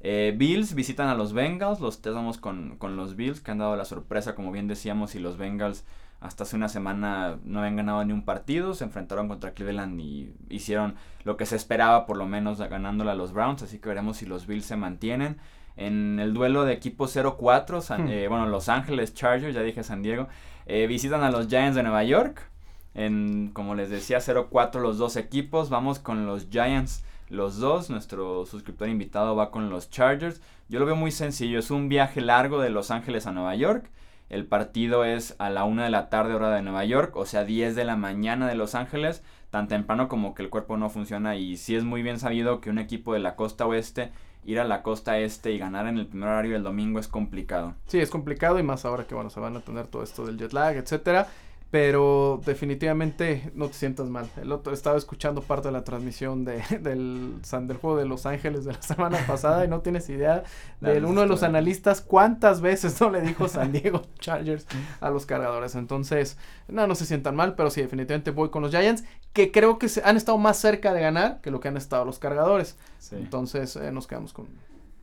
Eh, 0.00 0.34
Bills 0.36 0.74
visitan 0.74 1.08
a 1.08 1.14
los 1.14 1.32
Bengals, 1.32 1.80
los 1.80 2.00
tres 2.00 2.14
vamos 2.14 2.38
con, 2.38 2.76
con, 2.76 2.96
los 2.96 3.16
Bills 3.16 3.40
que 3.40 3.50
han 3.50 3.58
dado 3.58 3.76
la 3.76 3.84
sorpresa, 3.84 4.34
como 4.34 4.52
bien 4.52 4.68
decíamos, 4.68 5.14
y 5.14 5.18
los 5.18 5.36
Bengals 5.36 5.84
hasta 6.20 6.42
hace 6.42 6.56
una 6.56 6.68
semana 6.68 7.38
no 7.44 7.60
habían 7.60 7.76
ganado 7.76 8.04
ni 8.04 8.12
un 8.12 8.24
partido, 8.24 8.74
se 8.74 8.84
enfrentaron 8.84 9.28
contra 9.28 9.52
Cleveland 9.52 10.00
y 10.00 10.32
hicieron 10.48 10.96
lo 11.24 11.36
que 11.36 11.46
se 11.46 11.56
esperaba, 11.56 12.06
por 12.06 12.16
lo 12.16 12.26
menos 12.26 12.58
ganándole 12.58 13.10
a 13.10 13.14
los 13.14 13.32
Browns, 13.32 13.62
así 13.62 13.78
que 13.78 13.88
veremos 13.88 14.16
si 14.16 14.26
los 14.26 14.46
Bills 14.46 14.66
se 14.66 14.76
mantienen. 14.76 15.38
En 15.76 16.18
el 16.18 16.34
duelo 16.34 16.64
de 16.64 16.72
equipo 16.72 17.06
0-4, 17.06 17.98
hmm. 17.98 18.08
eh, 18.08 18.28
bueno, 18.28 18.46
Los 18.46 18.68
Ángeles 18.68 19.14
Chargers, 19.14 19.54
ya 19.54 19.62
dije 19.62 19.84
San 19.84 20.02
Diego, 20.02 20.26
eh, 20.66 20.88
visitan 20.88 21.22
a 21.22 21.30
los 21.30 21.46
Giants 21.46 21.76
de 21.76 21.84
Nueva 21.84 22.02
York. 22.02 22.50
En, 22.98 23.52
como 23.52 23.76
les 23.76 23.90
decía, 23.90 24.18
0-4 24.18 24.80
los 24.80 24.98
dos 24.98 25.16
equipos. 25.16 25.70
Vamos 25.70 26.00
con 26.00 26.26
los 26.26 26.48
Giants 26.50 27.04
los 27.28 27.58
dos. 27.58 27.90
Nuestro 27.90 28.44
suscriptor 28.44 28.88
invitado 28.88 29.36
va 29.36 29.52
con 29.52 29.70
los 29.70 29.88
Chargers. 29.88 30.42
Yo 30.68 30.80
lo 30.80 30.86
veo 30.86 30.96
muy 30.96 31.12
sencillo. 31.12 31.60
Es 31.60 31.70
un 31.70 31.88
viaje 31.88 32.20
largo 32.20 32.60
de 32.60 32.70
Los 32.70 32.90
Ángeles 32.90 33.28
a 33.28 33.32
Nueva 33.32 33.54
York. 33.54 33.88
El 34.30 34.46
partido 34.46 35.04
es 35.04 35.36
a 35.38 35.48
la 35.48 35.62
1 35.62 35.84
de 35.84 35.90
la 35.90 36.08
tarde 36.10 36.34
hora 36.34 36.50
de 36.50 36.62
Nueva 36.62 36.84
York, 36.84 37.14
o 37.14 37.24
sea 37.24 37.44
10 37.44 37.76
de 37.76 37.84
la 37.84 37.96
mañana 37.96 38.46
de 38.46 38.56
Los 38.56 38.74
Ángeles, 38.74 39.22
tan 39.50 39.68
temprano 39.68 40.08
como 40.08 40.34
que 40.34 40.42
el 40.42 40.50
cuerpo 40.50 40.76
no 40.76 40.90
funciona 40.90 41.36
y 41.36 41.56
sí 41.56 41.76
es 41.76 41.84
muy 41.84 42.02
bien 42.02 42.18
sabido 42.18 42.60
que 42.60 42.68
un 42.68 42.78
equipo 42.78 43.14
de 43.14 43.20
la 43.20 43.36
costa 43.36 43.64
oeste 43.64 44.10
ir 44.44 44.60
a 44.60 44.64
la 44.64 44.82
costa 44.82 45.18
este 45.18 45.52
y 45.52 45.58
ganar 45.58 45.86
en 45.86 45.98
el 45.98 46.06
primer 46.06 46.28
horario 46.28 46.52
del 46.52 46.62
domingo 46.62 46.98
es 46.98 47.08
complicado. 47.08 47.74
Sí, 47.86 48.00
es 48.00 48.10
complicado 48.10 48.58
y 48.58 48.62
más 48.62 48.84
ahora 48.84 49.06
que 49.06 49.14
bueno, 49.14 49.30
se 49.30 49.40
van 49.40 49.56
a 49.56 49.60
tener 49.60 49.86
todo 49.86 50.02
esto 50.02 50.26
del 50.26 50.36
jet 50.36 50.52
lag, 50.52 50.76
etcétera. 50.76 51.28
Pero 51.70 52.40
definitivamente 52.46 53.50
no 53.54 53.68
te 53.68 53.74
sientas 53.74 54.08
mal. 54.08 54.30
El 54.40 54.52
otro 54.52 54.72
estaba 54.72 54.96
escuchando 54.96 55.42
parte 55.42 55.68
de 55.68 55.72
la 55.72 55.84
transmisión 55.84 56.44
de, 56.44 56.62
del, 56.80 57.42
del 57.42 57.76
juego 57.76 57.98
de 57.98 58.06
Los 58.06 58.24
Ángeles 58.24 58.64
de 58.64 58.72
la 58.72 58.82
semana 58.82 59.18
pasada 59.26 59.64
y 59.64 59.68
no 59.68 59.80
tienes 59.80 60.08
idea 60.08 60.44
de 60.80 61.04
uno 61.04 61.20
de 61.20 61.26
los 61.26 61.42
analistas 61.42 62.00
cuántas 62.00 62.62
veces 62.62 62.98
no 63.00 63.10
le 63.10 63.20
dijo 63.20 63.48
San 63.48 63.72
Diego 63.72 64.02
Chargers 64.18 64.66
a 65.00 65.10
los 65.10 65.26
cargadores. 65.26 65.74
Entonces, 65.74 66.38
no, 66.68 66.86
no 66.86 66.94
se 66.94 67.04
sientan 67.04 67.36
mal, 67.36 67.54
pero 67.54 67.70
sí, 67.70 67.82
definitivamente 67.82 68.30
voy 68.30 68.48
con 68.48 68.62
los 68.62 68.70
Giants, 68.70 69.04
que 69.34 69.52
creo 69.52 69.78
que 69.78 69.88
se, 69.88 70.02
han 70.04 70.16
estado 70.16 70.38
más 70.38 70.58
cerca 70.58 70.94
de 70.94 71.00
ganar 71.00 71.40
que 71.42 71.50
lo 71.50 71.60
que 71.60 71.68
han 71.68 71.76
estado 71.76 72.04
los 72.04 72.18
cargadores. 72.18 72.76
Entonces, 73.12 73.76
eh, 73.76 73.92
nos 73.92 74.06
quedamos 74.06 74.32
con, 74.32 74.48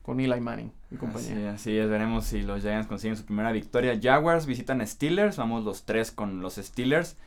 con 0.06 0.20
Eli 0.20 0.40
Manning 0.40 0.72
y 0.92 0.98
compañía. 0.98 1.54
Así, 1.54 1.76
es, 1.76 1.90
veremos 1.90 2.26
si 2.26 2.44
los 2.44 2.62
Giants 2.62 2.86
consiguen 2.86 3.18
su 3.18 3.26
primera 3.26 3.52
victoria. 3.52 4.00
Jaguars 4.00 4.46
visitan 4.46 4.86
Steelers, 4.86 5.38
vamos 5.38 5.64
los 5.64 5.84
tres 5.84 6.12
con 6.12 6.42
los 6.42 6.58
Steelers. 6.58 7.18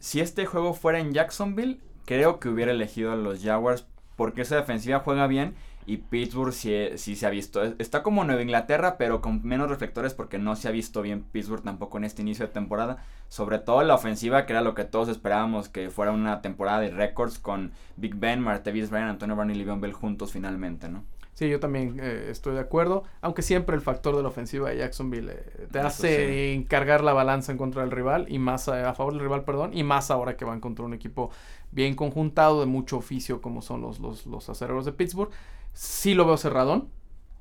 Si 0.00 0.20
este 0.20 0.44
juego 0.44 0.74
fuera 0.74 0.98
en 0.98 1.12
Jacksonville, 1.12 1.80
creo 2.04 2.40
que 2.40 2.48
hubiera 2.48 2.72
elegido 2.72 3.12
a 3.12 3.16
los 3.16 3.44
Jaguars 3.44 3.86
porque 4.16 4.42
esa 4.42 4.56
defensiva 4.56 4.98
juega 4.98 5.28
bien 5.28 5.54
y 5.86 5.98
Pittsburgh 5.98 6.52
sí, 6.52 6.74
sí, 6.96 7.14
se 7.14 7.26
ha 7.26 7.30
visto. 7.30 7.62
Está 7.78 8.02
como 8.02 8.24
Nueva 8.24 8.42
Inglaterra, 8.42 8.98
pero 8.98 9.20
con 9.20 9.44
menos 9.44 9.70
reflectores 9.70 10.12
porque 10.12 10.38
no 10.38 10.56
se 10.56 10.66
ha 10.66 10.72
visto 10.72 11.02
bien 11.02 11.22
Pittsburgh 11.22 11.62
tampoco 11.62 11.96
en 11.98 12.04
este 12.04 12.22
inicio 12.22 12.44
de 12.44 12.52
temporada. 12.52 13.04
Sobre 13.28 13.60
todo 13.60 13.84
la 13.84 13.94
ofensiva, 13.94 14.46
que 14.46 14.52
era 14.52 14.62
lo 14.62 14.74
que 14.74 14.84
todos 14.84 15.08
esperábamos 15.08 15.68
que 15.68 15.90
fuera 15.90 16.10
una 16.10 16.42
temporada 16.42 16.80
de 16.80 16.90
récords 16.90 17.38
con 17.38 17.70
Big 17.94 18.16
Ben, 18.16 18.40
Martavis 18.40 18.90
Bryant, 18.90 19.10
Antonio 19.10 19.36
Brown 19.36 19.52
y 19.52 19.54
Le'Veon 19.54 19.80
Bell 19.80 19.92
juntos 19.92 20.32
finalmente, 20.32 20.88
¿no? 20.88 21.04
Sí, 21.36 21.50
yo 21.50 21.60
también 21.60 22.00
eh, 22.00 22.28
estoy 22.30 22.54
de 22.54 22.60
acuerdo, 22.60 23.04
aunque 23.20 23.42
siempre 23.42 23.76
el 23.76 23.82
factor 23.82 24.16
de 24.16 24.22
la 24.22 24.28
ofensiva 24.28 24.70
de 24.70 24.78
Jacksonville 24.78 25.32
eh, 25.32 25.68
te 25.70 25.80
hace 25.80 26.54
encargar 26.54 27.04
la 27.04 27.12
balanza 27.12 27.52
en 27.52 27.58
contra 27.58 27.82
del 27.82 27.90
rival 27.90 28.24
y 28.30 28.38
más 28.38 28.70
a, 28.70 28.94
favor 28.94 29.12
del 29.12 29.20
rival, 29.20 29.44
perdón, 29.44 29.76
y 29.76 29.84
más 29.84 30.10
ahora 30.10 30.38
que 30.38 30.46
van 30.46 30.60
contra 30.60 30.86
un 30.86 30.94
equipo 30.94 31.30
bien 31.72 31.94
conjuntado 31.94 32.60
de 32.60 32.66
mucho 32.66 32.96
oficio 32.96 33.42
como 33.42 33.60
son 33.60 33.82
los, 33.82 34.00
los, 34.00 34.24
los 34.24 34.48
acereros 34.48 34.86
de 34.86 34.92
Pittsburgh. 34.92 35.30
Sí 35.74 36.14
lo 36.14 36.24
veo 36.24 36.38
cerradón, 36.38 36.88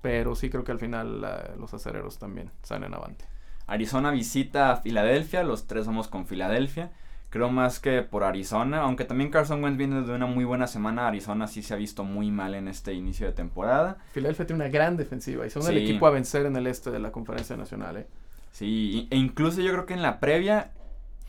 pero 0.01 0.35
sí 0.35 0.49
creo 0.49 0.65
que 0.65 0.73
al 0.73 0.79
final 0.79 1.21
los 1.57 1.73
acereros 1.73 2.19
también 2.19 2.51
salen 2.63 2.93
avante. 2.93 3.23
Arizona 3.65 4.11
visita 4.11 4.73
a 4.73 4.75
Filadelfia, 4.75 5.41
los 5.43 5.67
tres 5.67 5.87
vamos 5.87 6.09
con 6.09 6.27
Filadelfia. 6.27 6.91
Creo 7.35 7.49
más 7.49 7.81
que 7.81 8.01
por 8.01 8.23
Arizona, 8.23 8.83
aunque 8.83 9.03
también 9.03 9.29
Carson 9.29 9.61
Wentz 9.61 9.77
viene 9.77 10.03
de 10.03 10.13
una 10.13 10.25
muy 10.25 10.45
buena 10.45 10.67
semana. 10.67 11.05
Arizona 11.05 11.47
sí 11.47 11.63
se 11.63 11.73
ha 11.73 11.75
visto 11.75 12.05
muy 12.05 12.31
mal 12.31 12.55
en 12.55 12.69
este 12.69 12.93
inicio 12.93 13.27
de 13.27 13.33
temporada. 13.33 13.97
Filadelfia 14.13 14.47
tiene 14.47 14.63
una 14.63 14.71
gran 14.71 14.95
defensiva 14.95 15.45
y 15.45 15.49
son 15.49 15.67
el 15.67 15.79
equipo 15.79 16.07
a 16.07 16.11
vencer 16.11 16.45
en 16.45 16.55
el 16.55 16.65
este 16.65 16.91
de 16.91 16.99
la 16.99 17.11
conferencia 17.11 17.57
nacional. 17.57 17.97
¿eh? 17.97 18.07
Sí, 18.53 19.09
e 19.11 19.17
incluso 19.17 19.59
yo 19.59 19.73
creo 19.73 19.85
que 19.85 19.95
en 19.95 20.01
la 20.01 20.21
previa 20.21 20.71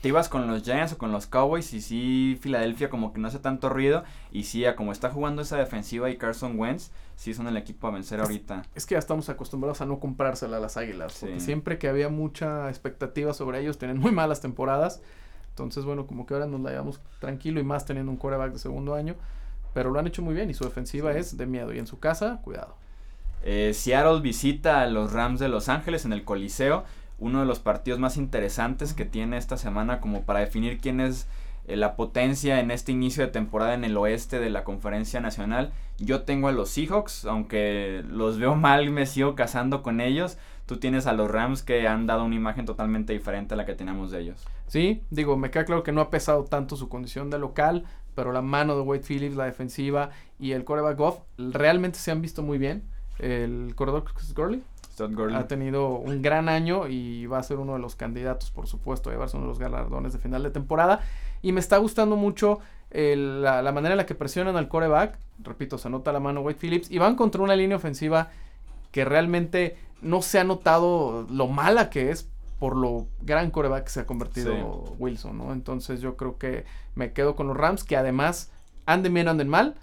te 0.01 0.07
ibas 0.07 0.29
con 0.29 0.47
los 0.47 0.63
Giants 0.63 0.93
o 0.93 0.97
con 0.97 1.11
los 1.11 1.27
Cowboys 1.27 1.73
y 1.73 1.81
sí 1.81 2.39
Filadelfia 2.39 2.89
como 2.89 3.11
que 3.11 3.19
no 3.19 3.27
hace 3.27 3.39
tanto 3.39 3.67
ruido 3.67 4.05
y 4.31 4.43
sí, 4.43 4.63
como 4.77 4.93
está 4.93 5.09
jugando 5.09 5.41
esa 5.41 5.57
defensiva 5.57 6.09
y 6.09 6.15
Carson 6.15 6.57
Wentz, 6.57 6.91
sí 7.17 7.33
son 7.33 7.49
el 7.49 7.57
equipo 7.57 7.85
a 7.85 7.91
vencer 7.91 8.21
ahorita. 8.21 8.63
Es 8.75 8.85
que 8.85 8.95
ya 8.95 8.99
estamos 8.99 9.27
acostumbrados 9.27 9.81
a 9.81 9.85
no 9.85 9.99
comprársela 9.99 10.55
a 10.55 10.61
las 10.61 10.77
Águilas, 10.77 11.17
porque 11.19 11.41
siempre 11.41 11.77
que 11.77 11.89
había 11.89 12.07
mucha 12.07 12.69
expectativa 12.69 13.33
sobre 13.33 13.59
ellos, 13.59 13.77
tienen 13.77 13.97
muy 13.97 14.13
malas 14.13 14.39
temporadas 14.39 15.01
entonces, 15.57 15.85
bueno, 15.85 16.05
como 16.05 16.27
que 16.27 16.35
ahora 16.35 16.45
nos 16.45 16.61
la 16.61 16.69
llevamos 16.69 17.01
tranquilo 17.19 17.59
y 17.59 17.63
más 17.63 17.83
teniendo 17.83 18.11
un 18.11 18.17
coreback 18.17 18.53
de 18.53 18.59
segundo 18.59 18.93
año. 18.93 19.15
Pero 19.73 19.89
lo 19.89 19.99
han 19.99 20.05
hecho 20.05 20.21
muy 20.21 20.35
bien 20.35 20.49
y 20.51 20.53
su 20.53 20.63
defensiva 20.63 21.11
es 21.13 21.35
de 21.35 21.47
miedo. 21.47 21.73
Y 21.73 21.79
en 21.79 21.87
su 21.87 21.99
casa, 21.99 22.39
cuidado. 22.43 22.75
Eh, 23.43 23.71
Seattle 23.73 24.21
visita 24.21 24.81
a 24.81 24.87
los 24.87 25.13
Rams 25.13 25.39
de 25.39 25.49
Los 25.49 25.67
Ángeles 25.67 26.05
en 26.05 26.13
el 26.13 26.23
Coliseo. 26.23 26.83
Uno 27.17 27.39
de 27.39 27.47
los 27.47 27.57
partidos 27.57 27.99
más 27.99 28.17
interesantes 28.17 28.93
que 28.93 29.05
tiene 29.05 29.37
esta 29.37 29.57
semana 29.57 29.99
como 29.99 30.21
para 30.23 30.41
definir 30.41 30.79
quién 30.79 30.99
es 30.99 31.27
eh, 31.65 31.75
la 31.75 31.95
potencia 31.95 32.59
en 32.59 32.69
este 32.69 32.91
inicio 32.91 33.25
de 33.25 33.31
temporada 33.31 33.73
en 33.73 33.83
el 33.83 33.97
oeste 33.97 34.39
de 34.39 34.51
la 34.51 34.63
conferencia 34.63 35.19
nacional. 35.21 35.71
Yo 35.97 36.21
tengo 36.21 36.49
a 36.49 36.51
los 36.51 36.69
Seahawks, 36.69 37.25
aunque 37.25 38.03
los 38.07 38.37
veo 38.37 38.55
mal 38.67 38.85
y 38.85 38.91
me 38.91 39.07
sigo 39.07 39.33
casando 39.33 39.81
con 39.81 40.01
ellos. 40.01 40.37
Tú 40.67 40.77
tienes 40.77 41.07
a 41.07 41.13
los 41.13 41.31
Rams 41.31 41.63
que 41.63 41.87
han 41.87 42.05
dado 42.05 42.25
una 42.25 42.35
imagen 42.35 42.67
totalmente 42.67 43.13
diferente 43.13 43.55
a 43.55 43.57
la 43.57 43.65
que 43.65 43.73
teníamos 43.73 44.11
de 44.11 44.21
ellos. 44.21 44.45
Sí, 44.67 45.03
digo, 45.09 45.37
me 45.37 45.49
queda 45.49 45.65
claro 45.65 45.83
que 45.83 45.91
no 45.91 46.01
ha 46.01 46.09
pesado 46.09 46.43
tanto 46.43 46.75
su 46.75 46.89
condición 46.89 47.29
de 47.29 47.39
local, 47.39 47.85
pero 48.15 48.31
la 48.31 48.41
mano 48.41 48.75
de 48.75 48.81
Wade 48.81 49.03
Phillips, 49.07 49.35
la 49.35 49.45
defensiva 49.45 50.09
y 50.39 50.51
el 50.51 50.65
coreback 50.65 50.99
off 50.99 51.19
realmente 51.37 51.99
se 51.99 52.11
han 52.11 52.21
visto 52.21 52.43
muy 52.43 52.57
bien. 52.57 52.83
El 53.19 53.73
corredor 53.75 54.03
Gurley 54.35 54.63
ha 55.33 55.47
tenido 55.47 55.89
un 55.89 56.21
gran 56.21 56.49
año 56.49 56.87
y 56.87 57.27
va 57.27 57.37
a 57.37 57.43
ser 57.43 57.57
uno 57.57 57.73
de 57.73 57.79
los 57.79 57.95
candidatos, 57.95 58.51
por 58.51 58.67
supuesto, 58.67 59.09
a 59.09 59.13
llevarse 59.13 59.37
uno 59.37 59.45
de 59.45 59.49
los 59.49 59.59
galardones 59.59 60.13
de 60.13 60.19
final 60.19 60.43
de 60.43 60.49
temporada. 60.49 61.01
Y 61.41 61.51
me 61.51 61.59
está 61.59 61.77
gustando 61.77 62.15
mucho 62.15 62.59
la, 62.91 63.61
la, 63.61 63.71
manera 63.71 63.93
en 63.93 63.97
la 63.97 64.05
que 64.05 64.15
presionan 64.15 64.57
al 64.57 64.67
coreback. 64.67 65.19
Repito, 65.39 65.77
se 65.77 65.89
nota 65.89 66.11
la 66.11 66.19
mano 66.19 66.41
Wade 66.41 66.57
Phillips 66.59 66.89
y 66.89 66.97
van 66.97 67.15
contra 67.15 67.41
una 67.43 67.55
línea 67.55 67.77
ofensiva 67.77 68.31
que 68.91 69.05
realmente 69.05 69.77
no 70.01 70.21
se 70.21 70.39
ha 70.39 70.43
notado 70.43 71.27
lo 71.29 71.47
mala 71.47 71.89
que 71.89 72.09
es 72.09 72.29
por 72.59 72.75
lo 72.75 73.07
gran 73.21 73.51
coreback 73.51 73.85
que 73.85 73.89
se 73.89 73.99
ha 74.01 74.05
convertido 74.05 74.95
Wilson, 74.97 75.37
¿no? 75.37 75.53
Entonces 75.53 76.01
yo 76.01 76.17
creo 76.17 76.37
que 76.37 76.65
me 76.95 77.13
quedo 77.13 77.35
con 77.35 77.47
los 77.47 77.57
Rams, 77.57 77.83
que 77.83 77.97
además, 77.97 78.51
anden 78.85 79.13
bien, 79.13 79.27
anden 79.27 79.47
mal, 79.47 79.75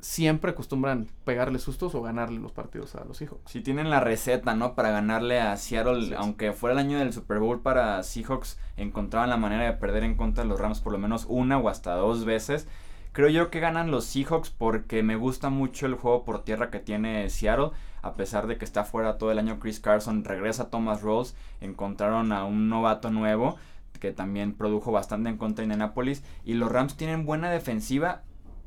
siempre 0.00 0.52
acostumbran 0.52 1.08
pegarle 1.24 1.58
sustos 1.58 1.94
o 1.94 2.02
ganarle 2.02 2.40
los 2.40 2.52
partidos 2.52 2.94
a 2.94 3.04
los 3.04 3.20
hijos. 3.20 3.38
Si 3.46 3.60
tienen 3.60 3.90
la 3.90 4.00
receta, 4.00 4.54
¿no? 4.54 4.74
Para 4.74 4.90
ganarle 4.90 5.40
a 5.40 5.56
Seattle, 5.56 6.14
aunque 6.16 6.52
fuera 6.52 6.72
el 6.72 6.78
año 6.78 6.98
del 6.98 7.12
Super 7.12 7.38
Bowl 7.38 7.60
para 7.60 8.02
Seahawks, 8.02 8.58
encontraban 8.76 9.30
la 9.30 9.36
manera 9.36 9.64
de 9.64 9.72
perder 9.72 10.04
en 10.04 10.16
contra 10.16 10.44
de 10.44 10.48
los 10.48 10.60
Rams 10.60 10.80
por 10.80 10.92
lo 10.92 10.98
menos 10.98 11.26
una 11.28 11.58
o 11.58 11.68
hasta 11.68 11.94
dos 11.94 12.24
veces. 12.24 12.66
Creo 13.12 13.28
yo 13.28 13.50
que 13.50 13.60
ganan 13.60 13.90
los 13.90 14.06
Seahawks 14.06 14.50
porque 14.50 15.02
me 15.02 15.16
gusta 15.16 15.48
mucho 15.50 15.86
el 15.86 15.94
juego 15.94 16.24
por 16.24 16.42
tierra 16.44 16.70
que 16.70 16.80
tiene 16.80 17.30
Seattle 17.30 17.70
a 18.04 18.14
pesar 18.14 18.46
de 18.46 18.58
que 18.58 18.66
está 18.66 18.84
fuera 18.84 19.16
todo 19.16 19.32
el 19.32 19.38
año 19.38 19.58
Chris 19.58 19.80
Carson, 19.80 20.24
regresa 20.24 20.68
Thomas 20.68 21.02
Rawls, 21.02 21.34
encontraron 21.62 22.32
a 22.32 22.44
un 22.44 22.68
novato 22.68 23.10
nuevo 23.10 23.56
que 23.98 24.12
también 24.12 24.52
produjo 24.52 24.92
bastante 24.92 25.30
en 25.30 25.38
contra 25.38 25.62
de 25.62 25.72
Indianapolis 25.72 26.22
y 26.44 26.52
los 26.52 26.70
Rams 26.70 26.98
tienen 26.98 27.24
buena 27.24 27.50
defensiva, 27.50 28.20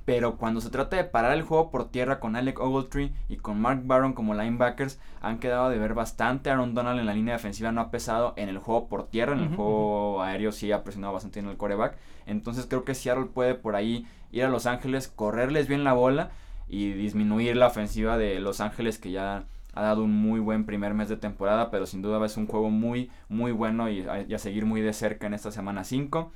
pero 0.06 0.38
cuando 0.38 0.60
se 0.60 0.72
trata 0.72 0.96
de 0.96 1.03
parar 1.03 1.34
el 1.34 1.44
juego 1.44 1.70
por 1.70 1.91
tierra 1.91 2.20
con 2.20 2.36
Alec 2.36 2.60
Ogletree 2.60 3.13
y 3.29 3.38
con 3.38 3.62
Mark 3.62 3.82
Barron 3.84 4.13
como 4.13 4.34
linebackers, 4.34 5.00
han 5.22 5.38
quedado 5.38 5.70
de 5.70 5.77
ver 5.77 5.94
bastante. 5.94 6.50
Aaron 6.50 6.74
Donald 6.74 7.00
en 7.00 7.06
la 7.06 7.13
línea 7.13 7.36
defensiva 7.36 7.72
no 7.72 7.82
ha 7.82 7.91
pesado 7.91 8.34
en 8.38 8.50
el 8.50 8.58
juego 8.58 8.88
por 8.88 9.08
tierra, 9.08 9.34
en 9.34 9.41
el 9.41 9.56
juego 9.56 10.24
aéreo 10.24 10.51
sí 10.51 10.72
ha 10.72 10.84
presionado 10.84 11.13
bastante 11.13 11.41
en 11.41 11.48
el 11.48 11.58
coreback. 11.58 11.96
Entonces 12.25 12.65
creo 12.65 12.86
que 12.86 12.96
Seattle 12.96 13.25
puede 13.25 13.53
por 13.53 13.75
ahí 13.75 14.08
ir 14.32 14.46
a 14.46 14.50
Los 14.50 14.65
Ángeles, 14.65 15.08
correrles 15.08 15.67
bien 15.67 15.84
la 15.84 15.94
bola 15.94 16.32
y 16.70 16.92
disminuir 16.94 17.56
la 17.56 17.68
ofensiva 17.68 18.18
de 18.18 18.40
Los 18.40 18.62
Ángeles 18.62 18.98
que 18.98 19.12
ya 19.12 19.46
ha 19.74 19.82
dado 19.82 20.04
un 20.04 20.12
muy 20.12 20.40
buen 20.40 20.66
primer 20.66 20.94
mes 20.94 21.08
de 21.08 21.18
temporada, 21.18 21.70
pero 21.70 21.86
sin 21.86 22.02
duda 22.02 22.24
es 22.26 22.36
un 22.36 22.48
juego 22.48 22.70
muy, 22.70 23.12
muy 23.30 23.52
bueno 23.52 23.90
y 23.90 24.06
a, 24.08 24.40
seguir 24.40 24.66
muy 24.66 24.82
de 24.82 24.92
cerca 24.92 25.28
en 25.28 25.36
esta 25.36 25.52
semana 25.52 25.84
5. 25.84 26.32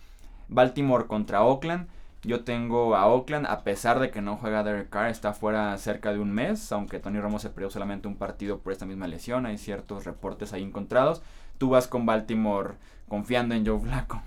Baltimore 0.47 1.07
contra 1.07 1.43
Oakland. 1.43 1.87
Yo 2.23 2.43
tengo 2.43 2.95
a 2.95 3.07
Oakland, 3.07 3.47
a 3.47 3.63
pesar 3.63 3.99
de 3.99 4.11
que 4.11 4.21
no 4.21 4.37
juega 4.37 4.63
Derek 4.63 4.89
Carr, 4.89 5.09
está 5.09 5.33
fuera 5.33 5.75
cerca 5.79 6.13
de 6.13 6.19
un 6.19 6.31
mes, 6.31 6.71
aunque 6.71 6.99
Tony 6.99 7.19
Ramos 7.19 7.41
se 7.41 7.49
perdió 7.49 7.71
solamente 7.71 8.07
un 8.07 8.15
partido 8.15 8.59
por 8.59 8.73
esta 8.73 8.85
misma 8.85 9.07
lesión, 9.07 9.47
hay 9.47 9.57
ciertos 9.57 10.05
reportes 10.05 10.53
ahí 10.53 10.61
encontrados. 10.61 11.23
Tú 11.57 11.69
vas 11.69 11.87
con 11.87 12.05
Baltimore 12.05 12.75
confiando 13.07 13.55
en 13.55 13.65
Joe 13.65 13.79
Flacco. 13.79 14.21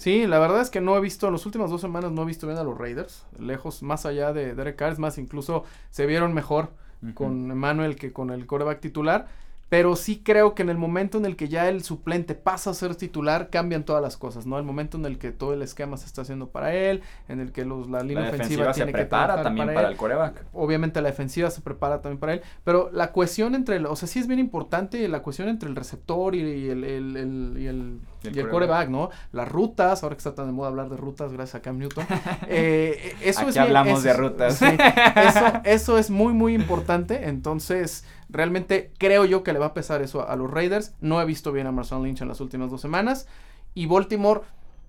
Sí, 0.00 0.26
la 0.26 0.38
verdad 0.38 0.62
es 0.62 0.70
que 0.70 0.80
no 0.80 0.96
he 0.96 1.00
visto, 1.00 1.26
en 1.26 1.34
las 1.34 1.44
últimas 1.44 1.68
dos 1.68 1.82
semanas 1.82 2.10
no 2.10 2.22
he 2.22 2.24
visto 2.24 2.46
bien 2.46 2.58
a 2.58 2.64
los 2.64 2.78
Raiders, 2.78 3.26
lejos, 3.38 3.82
más 3.82 4.06
allá 4.06 4.32
de 4.32 4.54
Derek 4.54 4.74
Carr, 4.74 4.94
es 4.94 4.98
más, 4.98 5.18
incluso 5.18 5.64
se 5.90 6.06
vieron 6.06 6.32
mejor 6.32 6.70
con 7.12 7.50
Emmanuel 7.50 7.96
que 7.96 8.10
con 8.10 8.30
el 8.30 8.46
coreback 8.46 8.80
titular. 8.80 9.28
Pero 9.68 9.94
sí 9.94 10.20
creo 10.24 10.56
que 10.56 10.62
en 10.62 10.70
el 10.70 10.78
momento 10.78 11.16
en 11.16 11.26
el 11.26 11.36
que 11.36 11.48
ya 11.48 11.68
el 11.68 11.84
suplente 11.84 12.34
pasa 12.34 12.70
a 12.70 12.74
ser 12.74 12.96
titular, 12.96 13.50
cambian 13.50 13.84
todas 13.84 14.02
las 14.02 14.16
cosas, 14.16 14.44
¿no? 14.44 14.58
El 14.58 14.64
momento 14.64 14.98
en 14.98 15.06
el 15.06 15.16
que 15.16 15.30
todo 15.30 15.52
el 15.54 15.62
esquema 15.62 15.96
se 15.96 16.06
está 16.06 16.22
haciendo 16.22 16.48
para 16.48 16.74
él, 16.74 17.02
en 17.28 17.38
el 17.38 17.52
que 17.52 17.64
los, 17.64 17.88
la 17.88 18.02
línea 18.02 18.30
ofensiva 18.30 18.72
tiene 18.72 18.90
se 18.90 18.98
prepara 18.98 19.42
también 19.42 19.72
para, 19.72 19.88
el 19.88 19.96
coreback. 19.96 20.44
Obviamente 20.54 21.00
la 21.00 21.10
defensiva 21.10 21.50
se 21.50 21.60
prepara 21.60 22.02
también 22.02 22.18
para 22.18 22.32
él, 22.32 22.42
pero 22.64 22.90
la 22.92 23.12
cuestión 23.12 23.54
entre, 23.54 23.76
el, 23.76 23.86
o 23.86 23.94
sea, 23.94 24.08
sí 24.08 24.18
es 24.18 24.26
bien 24.26 24.40
importante 24.40 25.06
la 25.06 25.22
cuestión 25.22 25.48
entre 25.48 25.68
el 25.68 25.76
receptor 25.76 26.34
y, 26.34 26.40
el, 26.68 26.82
el, 26.82 27.54
y 27.56 27.66
el, 27.68 28.00
y 28.22 28.38
el, 28.38 28.48
coreback, 28.48 28.88
¿no? 28.88 29.10
Las 29.32 29.48
rutas, 29.48 30.02
ahora 30.02 30.14
que 30.14 30.18
está 30.20 30.34
tan 30.34 30.46
de 30.46 30.52
moda 30.52 30.68
hablar 30.68 30.88
de 30.88 30.96
rutas, 30.96 31.32
gracias 31.32 31.56
a 31.56 31.62
Cam 31.62 31.78
Newton. 31.78 32.06
Eh, 32.48 33.14
eso 33.22 33.42
Aquí 33.42 33.58
hablamos 33.58 34.02
de 34.02 34.12
rutas. 34.12 34.60
eso, 34.62 35.60
eso 35.64 35.98
es 35.98 36.10
muy, 36.10 36.32
muy 36.32 36.54
importante, 36.54 37.28
entonces 37.28 38.04
Realmente 38.32 38.92
creo 38.98 39.24
yo 39.24 39.42
que 39.42 39.52
le 39.52 39.58
va 39.58 39.66
a 39.66 39.74
pesar 39.74 40.02
eso 40.02 40.26
a, 40.28 40.36
los 40.36 40.50
Raiders. 40.50 40.94
No 41.00 41.20
he 41.20 41.24
visto 41.24 41.52
bien 41.52 41.66
a 41.66 41.72
Marshawn 41.72 42.04
Lynch 42.04 42.22
en 42.22 42.28
las 42.28 42.40
últimas 42.40 42.70
dos 42.70 42.80
semanas. 42.80 43.26
Y 43.74 43.86
Baltimore, 43.86 44.42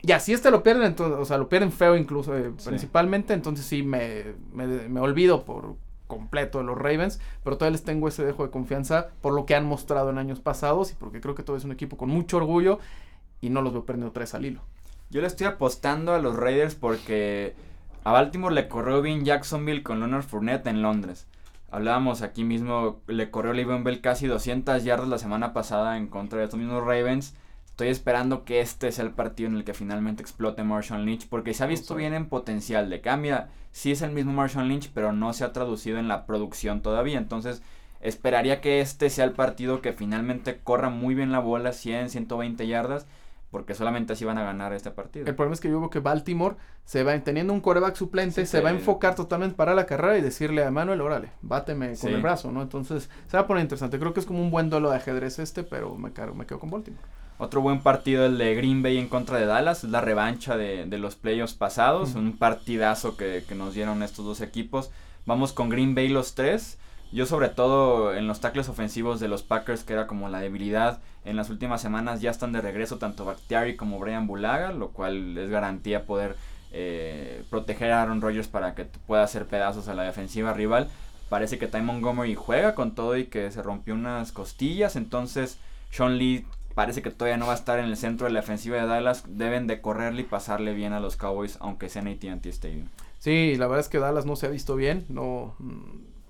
ya 0.04 0.20
si 0.20 0.34
este 0.34 0.52
lo 0.52 0.62
pierden, 0.64 0.84
entonces, 0.84 1.18
o 1.20 1.26
sea, 1.26 1.38
lo 1.38 1.50
pierden 1.50 1.72
feo 1.72 1.96
incluso, 1.96 2.38
eh, 2.38 2.52
principalmente. 2.64 3.34
Entonces 3.34 3.66
sí 3.66 3.82
me, 3.82 4.36
me, 4.54 5.00
olvido 5.00 5.44
por 5.44 5.76
completo 6.06 6.60
de 6.60 6.66
los 6.66 6.78
Ravens, 6.78 7.20
pero 7.44 7.58
todavía 7.58 7.72
les 7.72 7.84
tengo 7.84 8.08
ese 8.08 8.24
dejo 8.24 8.44
de 8.44 8.52
confianza 8.52 9.08
por 9.22 9.34
lo 9.34 9.46
que 9.46 9.56
han 9.56 9.66
mostrado 9.66 10.10
en 10.10 10.18
años 10.18 10.40
pasados 10.40 10.92
y 10.92 10.96
porque 10.96 11.22
creo 11.22 11.36
que 11.36 11.44
todo 11.44 11.56
es 11.56 11.64
un 11.64 11.72
equipo 11.72 11.96
con 11.96 12.10
mucho 12.10 12.36
orgullo 12.38 12.80
y 13.42 13.50
no 13.50 13.62
los 13.62 13.74
veo 13.74 13.86
perdiendo 13.86 14.14
tres 14.14 14.34
al 14.34 14.46
hilo. 14.46 14.62
Yo 15.10 15.20
le 15.20 15.28
estoy 15.28 15.48
apostando 15.48 16.14
a 16.14 16.20
los 16.20 16.38
Raiders 16.38 16.76
porque 16.76 17.54
a 18.04 18.12
Baltimore 18.12 18.56
le 18.56 18.68
corrió 18.70 19.02
bien 19.02 19.26
Jacksonville 19.26 19.84
con 19.84 20.00
Leonard 20.00 20.24
Fournette 20.24 20.68
en 20.68 20.82
Londres. 20.82 21.28
Hablábamos 21.70 22.22
aquí 22.22 22.44
mismo, 22.44 23.02
le 23.08 23.30
corrió 23.30 23.54
Le'Veon 23.54 23.84
Bell 23.84 24.02
casi 24.02 24.28
200 24.28 24.84
yardas 24.84 25.10
la 25.10 25.18
semana 25.18 25.54
pasada 25.54 25.98
en 25.98 26.08
contra 26.08 26.40
de 26.40 26.46
estos 26.46 26.60
mismos 26.60 26.84
Ravens. 26.84 27.36
Estoy 27.66 27.90
esperando 27.90 28.44
que 28.44 28.60
este 28.60 28.92
sea 28.92 29.06
el 29.06 29.12
partido 29.12 29.50
en 29.50 29.56
el 29.56 29.64
que 29.64 29.74
finalmente 29.74 30.22
explote 30.22 30.64
Marshall 30.64 31.06
Lynch, 31.06 31.28
porque 31.28 31.54
se 31.54 31.64
ha 31.64 31.68
visto 31.68 31.96
bien 31.96 32.14
en 32.14 32.28
potencial 32.28 32.90
de 32.90 33.02
cambia. 33.02 33.50
Sí 33.72 33.92
es 33.92 34.02
el 34.02 34.12
mismo 34.12 34.34
Marshall 34.34 34.68
Lynch, 34.68 34.92
pero 34.94 35.14
no 35.14 35.34
se 35.34 35.44
ha 35.44 35.54
traducido 35.54 35.98
en 35.98 36.08
la 36.08 36.26
producción 36.26 36.82
todavía. 36.82 37.18
Entonces, 37.18 37.62
esperaría 38.02 38.62
que 38.62 38.82
este 38.82 39.10
sea 39.10 39.26
el 39.26 39.32
partido 39.32 39.82
que 39.82 39.94
finalmente 39.94 40.60
corra 40.62 40.90
muy 40.90 41.16
bien 41.16 41.32
la 41.32 41.40
bola, 41.40 41.72
100, 41.72 42.10
120 42.10 42.68
yardas 42.68 43.08
porque 43.52 43.76
solamente 43.76 44.14
así 44.14 44.24
van 44.24 44.38
a 44.38 44.44
ganar 44.44 44.72
este 44.74 44.92
partido. 44.92 45.28
El 45.28 45.36
problema 45.36 45.54
es 45.54 45.60
que 45.60 45.70
yo 45.70 45.80
veo 45.80 45.90
que 45.90 46.00
Baltimore 46.00 46.56
se 46.86 47.04
va 47.04 47.20
teniendo 47.20 47.52
un 47.54 47.60
coreback 47.60 47.96
suplente, 47.96 48.46
se 48.46 48.62
va 48.62 48.70
a 48.70 48.72
enfocar 48.72 49.14
totalmente 49.14 49.56
para 49.56 49.76
la 49.76 49.86
carrera 49.86 50.18
y 50.18 50.22
decirle 50.22 50.64
a 50.64 50.72
Manuel, 50.72 51.02
órale, 51.02 51.32
báteme 51.42 51.96
con 51.98 52.14
el 52.14 52.22
brazo, 52.22 52.52
¿no? 52.52 52.62
Entonces, 52.62 53.10
se 53.28 53.38
va 53.38 53.44
a 53.44 53.48
poner 53.48 53.64
interesante. 53.64 54.00
Creo 54.00 54.14
que 54.14 54.22
es 54.22 54.26
como 54.26 54.42
un 54.42 54.52
buen 54.52 54.70
duelo 54.70 54.90
de 54.90 54.96
ajedrez 54.96 55.38
este, 55.40 55.64
pero 55.64 55.96
me, 55.96 56.14
quedo, 56.14 56.34
me 56.34 56.46
quedo 56.46 56.60
con 56.60 56.72
Baltimore. 56.72 57.04
Otro 57.38 57.62
buen 57.62 57.82
partido 57.82 58.26
el 58.26 58.38
de 58.38 58.56
Green 58.56 58.84
Bay 58.84 58.98
en 58.98 59.10
contra 59.10 59.38
de 59.38 59.46
Dallas, 59.46 59.84
es 59.84 59.90
la 59.90 60.00
revancha 60.00 60.56
de, 60.58 60.86
los 60.98 61.16
playoffs 61.16 61.54
pasados, 61.54 62.16
un 62.16 62.38
partidazo 62.38 63.18
que, 63.18 63.44
que 63.48 63.56
nos 63.56 63.74
dieron 63.74 64.02
estos 64.04 64.26
dos 64.26 64.42
equipos. 64.42 64.92
Vamos 65.26 65.52
con 65.52 65.70
Green 65.70 65.94
Bay 65.94 66.08
los 66.08 66.36
tres. 66.36 66.78
Yo 67.12 67.26
sobre 67.26 67.50
todo 67.50 68.14
en 68.16 68.28
los 68.28 68.40
tackles 68.40 68.70
ofensivos 68.70 69.20
de 69.20 69.28
los 69.28 69.44
Packers, 69.44 69.84
que 69.84 69.94
era 69.94 70.08
como 70.08 70.30
la 70.30 70.40
debilidad, 70.40 71.00
en 71.26 71.36
las 71.36 71.50
últimas 71.50 71.82
semanas 71.82 72.22
ya 72.22 72.32
están 72.32 72.54
de 72.54 72.62
regreso 72.62 72.98
tanto 72.98 73.26
Bakhtiari 73.26 73.76
como 73.76 74.00
Brian 74.00 74.28
Bulaga, 74.28 74.72
lo 74.72 74.90
cual 74.90 75.38
es 75.38 75.50
garantía 75.50 76.06
poder 76.06 76.38
eh, 76.72 77.44
proteger 77.50 77.92
a 77.92 78.02
Aaron 78.02 78.22
Rodgers 78.22 78.48
para 78.48 78.76
que 78.76 78.86
pueda 78.86 79.24
hacer 79.24 79.46
pedazos 79.46 79.90
a 79.90 79.94
la 79.94 80.04
defensiva 80.04 80.54
rival. 80.54 80.88
Parece 81.28 81.58
que 81.58 81.68
Ty 81.68 81.82
Montgomery 81.82 82.36
juega 82.36 82.76
con 82.76 82.96
todo 82.96 83.18
y 83.18 83.26
que 83.26 83.52
se 83.52 83.62
rompió 83.62 83.94
unas 83.94 84.32
costillas, 84.32 84.96
entonces 84.96 85.60
Sean 85.90 86.18
Lee 86.18 86.46
parece 86.76 87.02
que 87.02 87.12
todavía 87.12 87.38
no 87.38 87.48
va 87.48 87.54
a 87.54 87.58
estar 87.58 87.80
en 87.80 87.86
el 87.86 87.98
centro 87.98 88.28
de 88.28 88.34
la 88.34 88.40
defensiva 88.40 88.78
de 88.78 88.88
Dallas. 88.88 89.26
Deben 89.28 89.68
de 89.68 89.82
correrle 89.82 90.22
y 90.22 90.26
pasarle 90.26 90.74
bien 90.74 90.94
a 90.94 91.02
los 91.02 91.18
Cowboys, 91.18 91.58
aunque 91.60 91.90
sea 91.90 92.02
en 92.02 92.08
AT&T 92.08 92.50
Stadium. 92.50 92.88
Sí, 93.20 93.56
la 93.56 93.68
verdad 93.68 93.82
es 93.82 93.90
que 93.90 94.00
Dallas 94.00 94.26
no 94.26 94.38
se 94.38 94.48
ha 94.48 94.50
visto 94.50 94.76
bien, 94.76 95.06
no 95.10 95.56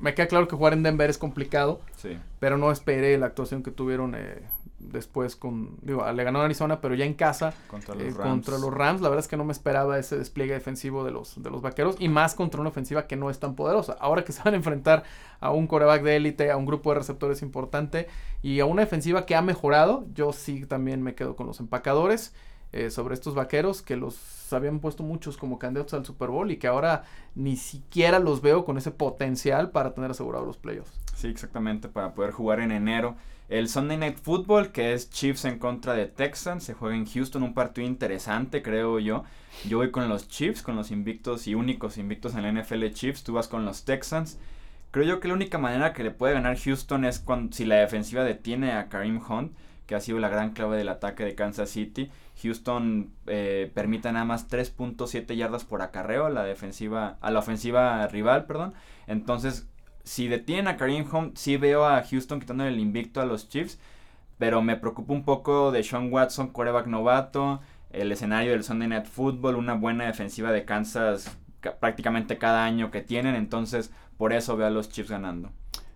me 0.01 0.13
queda 0.13 0.27
claro 0.27 0.47
que 0.47 0.55
jugar 0.55 0.73
en 0.73 0.83
Denver 0.83 1.09
es 1.09 1.17
complicado. 1.17 1.79
Sí. 1.97 2.17
Pero 2.39 2.57
no 2.57 2.71
esperé 2.71 3.17
la 3.17 3.27
actuación 3.27 3.63
que 3.63 3.71
tuvieron 3.71 4.15
eh, 4.15 4.41
después 4.79 5.35
con. 5.35 5.77
Digo, 5.81 6.09
le 6.11 6.23
ganó 6.23 6.41
Arizona, 6.41 6.81
pero 6.81 6.95
ya 6.95 7.05
en 7.05 7.13
casa. 7.13 7.53
Contra 7.67 7.95
los, 7.95 8.03
eh, 8.03 8.17
Rams. 8.17 8.29
contra 8.29 8.57
los 8.57 8.73
Rams. 8.73 9.01
La 9.01 9.09
verdad 9.09 9.23
es 9.23 9.29
que 9.29 9.37
no 9.37 9.45
me 9.45 9.51
esperaba 9.51 9.97
ese 9.99 10.17
despliegue 10.17 10.53
defensivo 10.53 11.03
de 11.03 11.11
los, 11.11 11.41
de 11.41 11.49
los 11.49 11.61
vaqueros. 11.61 11.95
Y 11.99 12.09
más 12.09 12.35
contra 12.35 12.59
una 12.59 12.69
ofensiva 12.69 13.07
que 13.07 13.15
no 13.15 13.29
es 13.29 13.39
tan 13.39 13.55
poderosa. 13.55 13.95
Ahora 13.99 14.23
que 14.23 14.31
se 14.31 14.41
van 14.43 14.53
a 14.53 14.57
enfrentar 14.57 15.03
a 15.39 15.51
un 15.51 15.67
coreback 15.67 16.01
de 16.03 16.15
élite, 16.15 16.51
a 16.51 16.57
un 16.57 16.65
grupo 16.65 16.91
de 16.91 16.99
receptores 16.99 17.41
importante 17.41 18.07
y 18.41 18.59
a 18.59 18.65
una 18.65 18.81
defensiva 18.81 19.25
que 19.25 19.35
ha 19.35 19.41
mejorado, 19.41 20.05
yo 20.13 20.33
sí 20.33 20.65
también 20.65 21.01
me 21.01 21.15
quedo 21.15 21.35
con 21.35 21.47
los 21.47 21.59
empacadores. 21.59 22.33
Eh, 22.73 22.89
sobre 22.89 23.15
estos 23.15 23.35
vaqueros 23.35 23.81
que 23.81 23.97
los 23.97 24.53
habían 24.53 24.79
puesto 24.79 25.03
muchos 25.03 25.35
como 25.35 25.59
candidatos 25.59 25.93
al 25.93 26.05
Super 26.05 26.29
Bowl 26.29 26.51
y 26.51 26.57
que 26.57 26.67
ahora 26.67 27.03
ni 27.35 27.57
siquiera 27.57 28.17
los 28.17 28.41
veo 28.41 28.63
con 28.63 28.77
ese 28.77 28.91
potencial 28.91 29.71
para 29.71 29.93
tener 29.93 30.11
asegurados 30.11 30.47
los 30.47 30.57
playoffs. 30.57 30.97
Sí, 31.15 31.27
exactamente, 31.27 31.89
para 31.89 32.13
poder 32.13 32.31
jugar 32.31 32.61
en 32.61 32.71
enero. 32.71 33.15
El 33.49 33.67
Sunday 33.67 33.97
Night 33.97 34.17
Football, 34.17 34.71
que 34.71 34.93
es 34.93 35.09
Chiefs 35.09 35.43
en 35.43 35.59
contra 35.59 35.93
de 35.93 36.05
Texans, 36.05 36.63
se 36.63 36.73
juega 36.73 36.95
en 36.95 37.05
Houston, 37.05 37.43
un 37.43 37.53
partido 37.53 37.85
interesante, 37.85 38.61
creo 38.61 38.99
yo. 38.99 39.25
Yo 39.67 39.79
voy 39.79 39.91
con 39.91 40.07
los 40.07 40.29
Chiefs, 40.29 40.61
con 40.61 40.77
los 40.77 40.91
invictos 40.91 41.47
y 41.47 41.55
únicos 41.55 41.97
invictos 41.97 42.35
en 42.35 42.43
la 42.43 42.51
NFL 42.53 42.87
Chiefs, 42.93 43.23
tú 43.23 43.33
vas 43.33 43.49
con 43.49 43.65
los 43.65 43.83
Texans. 43.83 44.39
Creo 44.91 45.05
yo 45.05 45.19
que 45.19 45.27
la 45.27 45.33
única 45.33 45.57
manera 45.57 45.91
que 45.91 46.05
le 46.05 46.11
puede 46.11 46.33
ganar 46.33 46.57
Houston 46.57 47.03
es 47.03 47.19
cuando, 47.19 47.53
si 47.53 47.65
la 47.65 47.75
defensiva 47.75 48.23
detiene 48.23 48.71
a 48.71 48.87
Karim 48.87 49.21
Hunt, 49.29 49.51
que 49.85 49.95
ha 49.95 49.99
sido 49.99 50.19
la 50.19 50.29
gran 50.29 50.51
clave 50.51 50.77
del 50.77 50.87
ataque 50.87 51.25
de 51.25 51.35
Kansas 51.35 51.69
City. 51.69 52.09
Houston 52.41 53.11
eh, 53.27 53.71
permite 53.73 54.11
nada 54.11 54.25
más 54.25 54.49
3.7 54.49 55.35
yardas 55.35 55.63
por 55.65 55.81
acarreo 55.81 56.25
a 56.25 56.29
la 56.29 56.43
defensiva, 56.43 57.17
a 57.21 57.31
la 57.31 57.39
ofensiva 57.39 58.05
rival, 58.07 58.45
perdón. 58.45 58.73
Entonces, 59.07 59.69
si 60.03 60.27
detienen 60.27 60.67
a 60.67 60.77
Kareem 60.77 61.05
Hunt, 61.11 61.37
sí 61.37 61.57
veo 61.57 61.85
a 61.85 62.03
Houston 62.03 62.39
quitándole 62.39 62.69
el 62.69 62.79
invicto 62.79 63.21
a 63.21 63.25
los 63.25 63.49
Chiefs. 63.49 63.79
Pero 64.37 64.61
me 64.61 64.75
preocupa 64.75 65.13
un 65.13 65.23
poco 65.23 65.71
de 65.71 65.83
Sean 65.83 66.11
Watson, 66.11 66.47
coreback 66.47 66.87
novato, 66.87 67.61
el 67.91 68.11
escenario 68.11 68.53
del 68.53 68.63
Sunday 68.63 68.87
Night 68.87 69.05
Football, 69.05 69.55
una 69.55 69.75
buena 69.75 70.05
defensiva 70.05 70.51
de 70.51 70.65
Kansas 70.65 71.37
prácticamente 71.79 72.39
cada 72.39 72.65
año 72.65 72.89
que 72.89 73.01
tienen. 73.01 73.35
Entonces, 73.35 73.91
por 74.17 74.33
eso 74.33 74.57
veo 74.57 74.67
a 74.67 74.71
los 74.71 74.89
Chiefs 74.89 75.11
ganando. 75.11 75.51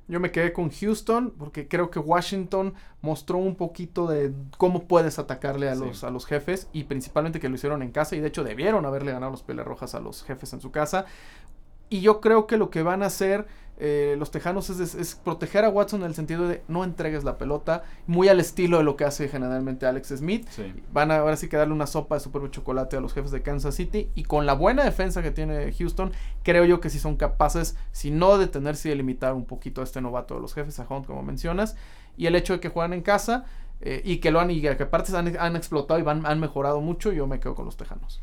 Yo 0.08 0.20
me 0.20 0.32
quedé 0.32 0.54
con 0.54 0.70
Houston 0.70 1.34
porque 1.38 1.68
creo 1.68 1.90
que 1.90 2.00
Washington 2.00 2.76
mostró 3.02 3.38
un 3.38 3.56
poquito 3.56 4.08
de 4.08 4.34
cómo 4.58 4.88
puedes 4.88 5.18
atacarle 5.18 5.68
a 5.68 5.76
los, 5.76 6.04
a 6.04 6.12
los 6.12 6.26
jefes 6.26 6.68
y 6.74 6.84
principalmente 6.84 7.40
que 7.40 7.50
lo 7.50 7.56
hicieron 7.56 7.82
en 7.82 7.92
casa 7.92 8.16
y 8.16 8.20
de 8.20 8.28
hecho 8.28 8.44
debieron 8.44 8.86
haberle 8.86 9.12
ganado 9.12 9.32
los 9.32 9.42
Pelas 9.42 9.66
Rojas 9.66 9.96
a 9.96 10.00
los 10.00 10.24
jefes 10.24 10.54
en 10.54 10.62
su 10.62 10.72
casa. 10.72 11.06
Y 11.90 12.02
yo 12.02 12.22
creo 12.22 12.48
que 12.48 12.58
lo 12.58 12.70
que 12.70 12.84
van 12.84 13.04
a 13.04 13.08
hacer 13.08 13.46
eh, 13.78 14.16
los 14.18 14.32
Tejanos 14.32 14.70
es, 14.70 15.16
proteger 15.16 15.66
a 15.66 15.70
Watson 15.70 16.02
en 16.02 16.08
el 16.08 16.16
sentido 16.16 16.48
de 16.48 16.64
no 16.70 16.86
entregues 16.86 17.26
la 17.26 17.38
pelota, 17.38 17.84
muy 18.08 18.30
al 18.30 18.40
estilo 18.40 18.78
de 18.78 18.86
lo 18.86 18.96
que 18.96 19.04
hace 19.04 19.28
generalmente 19.28 19.86
Alex 19.86 20.10
Smith. 20.16 20.48
Van 20.94 21.12
a 21.12 21.18
ahora 21.18 21.36
sí 21.36 21.50
que 21.50 21.58
darle 21.58 21.74
una 21.74 21.88
sopa 21.88 22.16
de 22.16 22.22
super 22.22 22.50
chocolate 22.50 22.96
a 22.96 23.02
los 23.02 23.14
jefes 23.14 23.32
de 23.32 23.42
Kansas 23.42 23.76
City 23.76 24.10
y 24.16 24.24
con 24.24 24.46
la 24.46 24.54
buena 24.54 24.84
defensa 24.84 25.22
que 25.22 25.32
tiene 25.32 25.74
Houston, 25.74 26.14
creo 26.44 26.64
yo 26.64 26.80
que 26.80 26.90
sí 26.90 27.00
son 27.00 27.18
capaces, 27.18 27.76
si 27.92 28.12
no 28.12 28.38
detenerse 28.38 28.88
y 28.88 28.92
de 28.92 28.96
limitar 28.96 29.34
un 29.34 29.46
poquito 29.46 29.82
a 29.82 29.84
este 29.84 30.00
novato 30.00 30.36
de 30.36 30.42
los 30.42 30.54
jefes, 30.54 30.80
a 30.80 30.88
Hunt 30.90 31.06
como 31.06 31.22
mencionas, 31.22 31.76
y 32.16 32.28
el 32.28 32.36
hecho 32.36 32.54
de 32.54 32.60
que 32.62 32.70
juegan 32.70 32.94
en 32.94 33.02
casa 33.02 33.46
eh, 33.82 34.02
y 34.06 34.18
que 34.18 34.32
lo 34.32 34.40
han, 34.40 34.52
y 34.52 34.62
que 34.62 34.70
aparte 34.70 35.16
han, 35.18 35.36
han 35.38 35.56
explotado 35.58 36.00
y 36.00 36.04
van, 36.04 36.26
han 36.26 36.40
mejorado 36.40 36.80
mucho, 36.80 37.12
yo 37.12 37.28
me 37.28 37.42
quedo 37.42 37.56
con 37.56 37.66
los 37.66 37.76
Tejanos. 37.76 38.22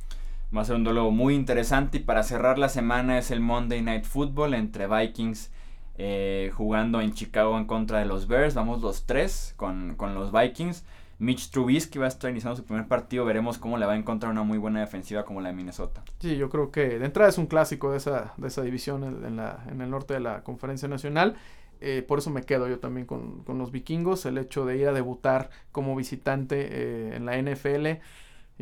Va 0.55 0.61
a 0.61 0.65
ser 0.67 0.77
un 0.77 0.85
duelo 0.85 1.11
muy 1.11 1.35
interesante 1.35 1.97
y 1.97 2.01
para 2.01 2.23
cerrar 2.23 2.59
la 2.59 2.69
semana 2.69 3.17
es 3.17 3.31
el 3.31 3.41
Monday 3.41 3.81
Night 3.81 4.05
Football 4.05 4.53
entre 4.53 4.87
Vikings 4.87 5.51
eh, 5.97 6.51
jugando 6.55 7.01
en 7.01 7.15
Chicago 7.15 7.57
en 7.57 7.65
contra 7.65 8.01
de 8.01 8.05
los 8.05 8.27
Bears. 8.27 8.55
Vamos 8.55 8.83
los 8.83 9.07
tres 9.07 9.55
con, 9.57 9.97
los 9.99 10.31
Vikings. 10.31 10.85
Mitch 11.19 11.51
Trubisky 11.51 11.99
va 11.99 12.05
a 12.05 12.09
estar 12.09 12.31
iniciando 12.31 12.57
su 12.57 12.65
primer 12.65 12.87
partido. 12.87 13.25
Veremos 13.25 13.57
cómo 13.57 13.79
le 13.79 13.87
va 13.87 13.93
a 13.93 13.97
encontrar 13.97 14.31
una 14.31 14.43
muy 14.43 14.59
buena 14.59 14.81
defensiva 14.81 15.25
como 15.25 15.41
la 15.41 15.49
de 15.49 15.55
Minnesota. 15.55 16.03
Sí, 16.19 16.37
yo 16.37 16.51
creo 16.51 16.71
que 16.71 16.99
de 16.99 17.05
entrada 17.07 17.31
es 17.31 17.39
un 17.39 17.47
clásico 17.47 17.91
de 17.91 17.97
esa, 17.97 18.35
de 18.37 18.49
esa 18.49 18.61
división 18.61 19.05
en, 19.05 19.37
la, 19.37 19.65
en 19.71 19.81
el 19.81 19.89
norte 19.89 20.13
de 20.13 20.21
la 20.21 20.43
Conferencia 20.43 20.87
Nacional. 20.87 21.37
Eh, 21.81 22.05
por 22.07 22.19
eso 22.19 22.29
me 22.29 22.43
quedo 22.43 22.69
yo 22.69 22.79
también 22.79 23.07
con, 23.07 23.43
con, 23.45 23.57
los 23.57 23.73
vikingos. 23.73 24.27
El 24.27 24.37
hecho 24.37 24.67
de 24.67 24.77
ir 24.77 24.89
a 24.89 24.93
debutar 24.93 25.49
como 25.73 25.97
visitante 25.97 26.69
eh, 26.71 27.17
en 27.17 27.25
la 27.25 27.41
NFL 27.41 28.03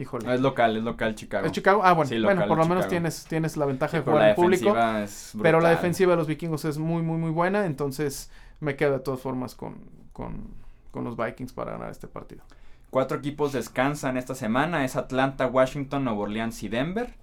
híjole. 0.00 0.32
es 0.34 0.40
local, 0.40 0.76
es 0.76 0.82
local 0.82 1.14
Chicago. 1.14 1.46
Es 1.46 1.52
Chicago. 1.52 1.82
Ah, 1.84 1.92
bueno, 1.92 2.10
bueno 2.22 2.46
por 2.46 2.58
lo 2.58 2.66
menos 2.66 2.88
tienes, 2.88 3.24
tienes 3.26 3.56
la 3.56 3.66
ventaja 3.66 3.98
de 3.98 4.02
jugar 4.02 4.30
en 4.30 4.34
público. 4.34 4.74
pero 5.42 5.60
la 5.60 5.70
defensiva 5.70 6.12
de 6.12 6.16
los 6.16 6.26
vikingos 6.26 6.64
es 6.64 6.78
muy, 6.78 7.02
muy, 7.02 7.18
muy 7.18 7.30
buena. 7.30 7.66
Entonces 7.66 8.30
me 8.60 8.76
quedo 8.76 8.92
de 8.92 9.00
todas 9.00 9.20
formas 9.20 9.54
con, 9.54 9.76
con, 10.12 10.48
con 10.90 11.04
los 11.04 11.16
Vikings 11.16 11.52
para 11.52 11.72
ganar 11.72 11.90
este 11.90 12.06
partido. 12.06 12.42
Cuatro 12.90 13.18
equipos 13.18 13.52
descansan 13.52 14.16
esta 14.16 14.34
semana. 14.34 14.84
Es 14.84 14.96
Atlanta, 14.96 15.46
Washington, 15.46 16.04
Nueva 16.04 16.20
Orleans 16.20 16.62
y 16.62 16.68
Denver. 16.68 17.14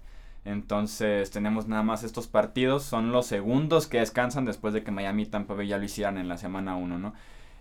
Entonces 0.45 1.29
tenemos 1.29 1.67
nada 1.67 1.83
más 1.83 2.03
estos 2.03 2.27
partidos. 2.27 2.83
Son 2.83 3.11
los 3.11 3.27
segundos 3.27 3.87
que 3.87 3.99
descansan 3.99 4.45
después 4.45 4.73
de 4.73 4.83
que 4.83 4.91
Miami 4.91 5.23
y 5.23 5.25
Tampa 5.25 5.55
Bay 5.55 5.67
ya 5.67 5.77
lo 5.77 5.83
hicieran 5.83 6.17
en 6.17 6.29
la 6.29 6.37
semana 6.37 6.77
1, 6.77 6.97
¿no? 6.97 7.13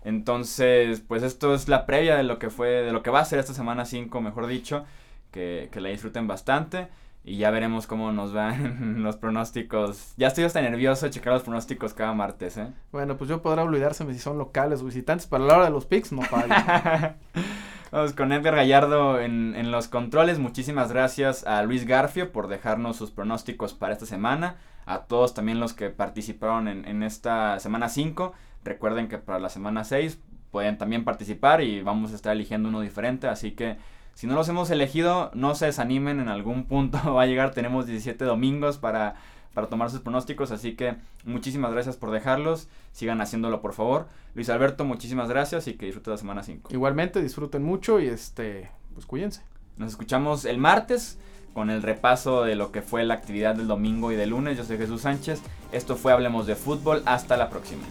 Entonces, 0.05 1.01
pues 1.05 1.21
esto 1.21 1.53
es 1.53 1.67
la 1.67 1.85
previa 1.85 2.15
de 2.15 2.23
lo 2.23 2.39
que 2.39 2.49
fue, 2.49 2.69
de 2.69 2.93
lo 2.93 3.03
que 3.03 3.09
va 3.09 3.19
a 3.19 3.25
ser 3.25 3.39
esta 3.39 3.53
semana 3.53 3.83
5, 3.83 4.21
mejor 4.21 4.47
dicho. 4.47 4.85
Que, 5.31 5.69
que 5.71 5.81
la 5.81 5.89
disfruten 5.89 6.27
bastante. 6.27 6.87
Y 7.23 7.35
ya 7.37 7.51
veremos 7.51 7.87
cómo 7.87 8.13
nos 8.13 8.31
van 8.31 9.03
los 9.03 9.17
pronósticos. 9.17 10.13
Ya 10.15 10.27
estoy 10.27 10.45
hasta 10.45 10.61
nervioso 10.61 11.05
de 11.05 11.11
checar 11.11 11.33
los 11.33 11.43
pronósticos 11.43 11.93
cada 11.93 12.13
martes, 12.13 12.55
¿eh? 12.55 12.71
Bueno, 12.93 13.17
pues 13.17 13.29
yo 13.29 13.41
podrá 13.41 13.63
olvidárseme 13.63 14.13
si 14.13 14.19
son 14.19 14.37
locales 14.37 14.81
o 14.81 14.85
visitantes, 14.85 15.27
pero 15.27 15.43
a 15.43 15.47
la 15.47 15.55
hora 15.55 15.65
de 15.65 15.71
los 15.71 15.85
picks 15.85 16.13
no 16.13 16.21
falla. 16.21 17.17
Vamos 17.91 18.13
con 18.13 18.31
Edgar 18.31 18.55
Gallardo 18.55 19.19
en, 19.19 19.55
en, 19.55 19.71
los 19.71 19.87
controles. 19.87 20.39
Muchísimas 20.39 20.91
gracias 20.91 21.45
a 21.45 21.63
Luis 21.63 21.85
Garfio 21.85 22.31
por 22.31 22.47
dejarnos 22.47 22.97
sus 22.97 23.11
pronósticos 23.11 23.73
para 23.73 23.93
esta 23.93 24.05
semana. 24.05 24.55
A 24.85 24.99
todos 24.99 25.33
también 25.33 25.59
los 25.59 25.73
que 25.73 25.89
participaron 25.89 26.67
en, 26.67 26.85
en 26.85 27.03
esta 27.03 27.59
semana 27.59 27.89
5. 27.89 28.33
Recuerden 28.63 29.07
que 29.07 29.17
para 29.17 29.39
la 29.39 29.49
semana 29.49 29.83
6 29.83 30.19
pueden 30.51 30.77
también 30.77 31.03
participar 31.03 31.61
y 31.61 31.81
vamos 31.81 32.11
a 32.11 32.15
estar 32.15 32.33
eligiendo 32.33 32.69
uno 32.69 32.81
diferente. 32.81 33.27
Así 33.27 33.51
que 33.51 33.77
si 34.17 34.25
no 34.25 34.33
los 34.33 34.49
hemos 34.49 34.71
elegido, 34.71 35.29
no 35.35 35.53
se 35.53 35.67
desanimen, 35.67 36.19
en 36.19 36.27
algún 36.27 36.63
punto 36.63 36.97
va 37.13 37.21
a 37.21 37.25
llegar, 37.27 37.51
tenemos 37.51 37.85
17 37.85 38.25
domingos 38.25 38.79
para, 38.79 39.13
para 39.53 39.67
tomar 39.67 39.91
sus 39.91 39.99
pronósticos, 39.99 40.49
así 40.49 40.75
que 40.75 40.95
muchísimas 41.23 41.71
gracias 41.71 41.97
por 41.97 42.09
dejarlos, 42.09 42.67
sigan 42.93 43.21
haciéndolo 43.21 43.61
por 43.61 43.73
favor. 43.73 44.07
Luis 44.33 44.49
Alberto, 44.49 44.85
muchísimas 44.85 45.29
gracias 45.29 45.67
y 45.67 45.75
que 45.75 45.85
disfruten 45.85 46.13
la 46.13 46.17
semana 46.17 46.41
5. 46.41 46.73
Igualmente, 46.73 47.21
disfruten 47.21 47.61
mucho 47.61 47.99
y 47.99 48.07
este, 48.07 48.71
pues 48.95 49.05
cuídense. 49.05 49.43
Nos 49.77 49.91
escuchamos 49.91 50.45
el 50.45 50.57
martes 50.57 51.19
con 51.53 51.69
el 51.69 51.83
repaso 51.83 52.41
de 52.41 52.55
lo 52.55 52.71
que 52.71 52.81
fue 52.81 53.05
la 53.05 53.13
actividad 53.13 53.53
del 53.53 53.67
domingo 53.67 54.11
y 54.11 54.15
del 54.15 54.31
lunes. 54.31 54.57
Yo 54.57 54.63
soy 54.63 54.77
Jesús 54.77 55.01
Sánchez. 55.01 55.43
Esto 55.71 55.95
fue 55.95 56.11
Hablemos 56.11 56.47
de 56.47 56.55
Fútbol. 56.55 57.03
Hasta 57.05 57.37
la 57.37 57.51
próxima. 57.51 57.83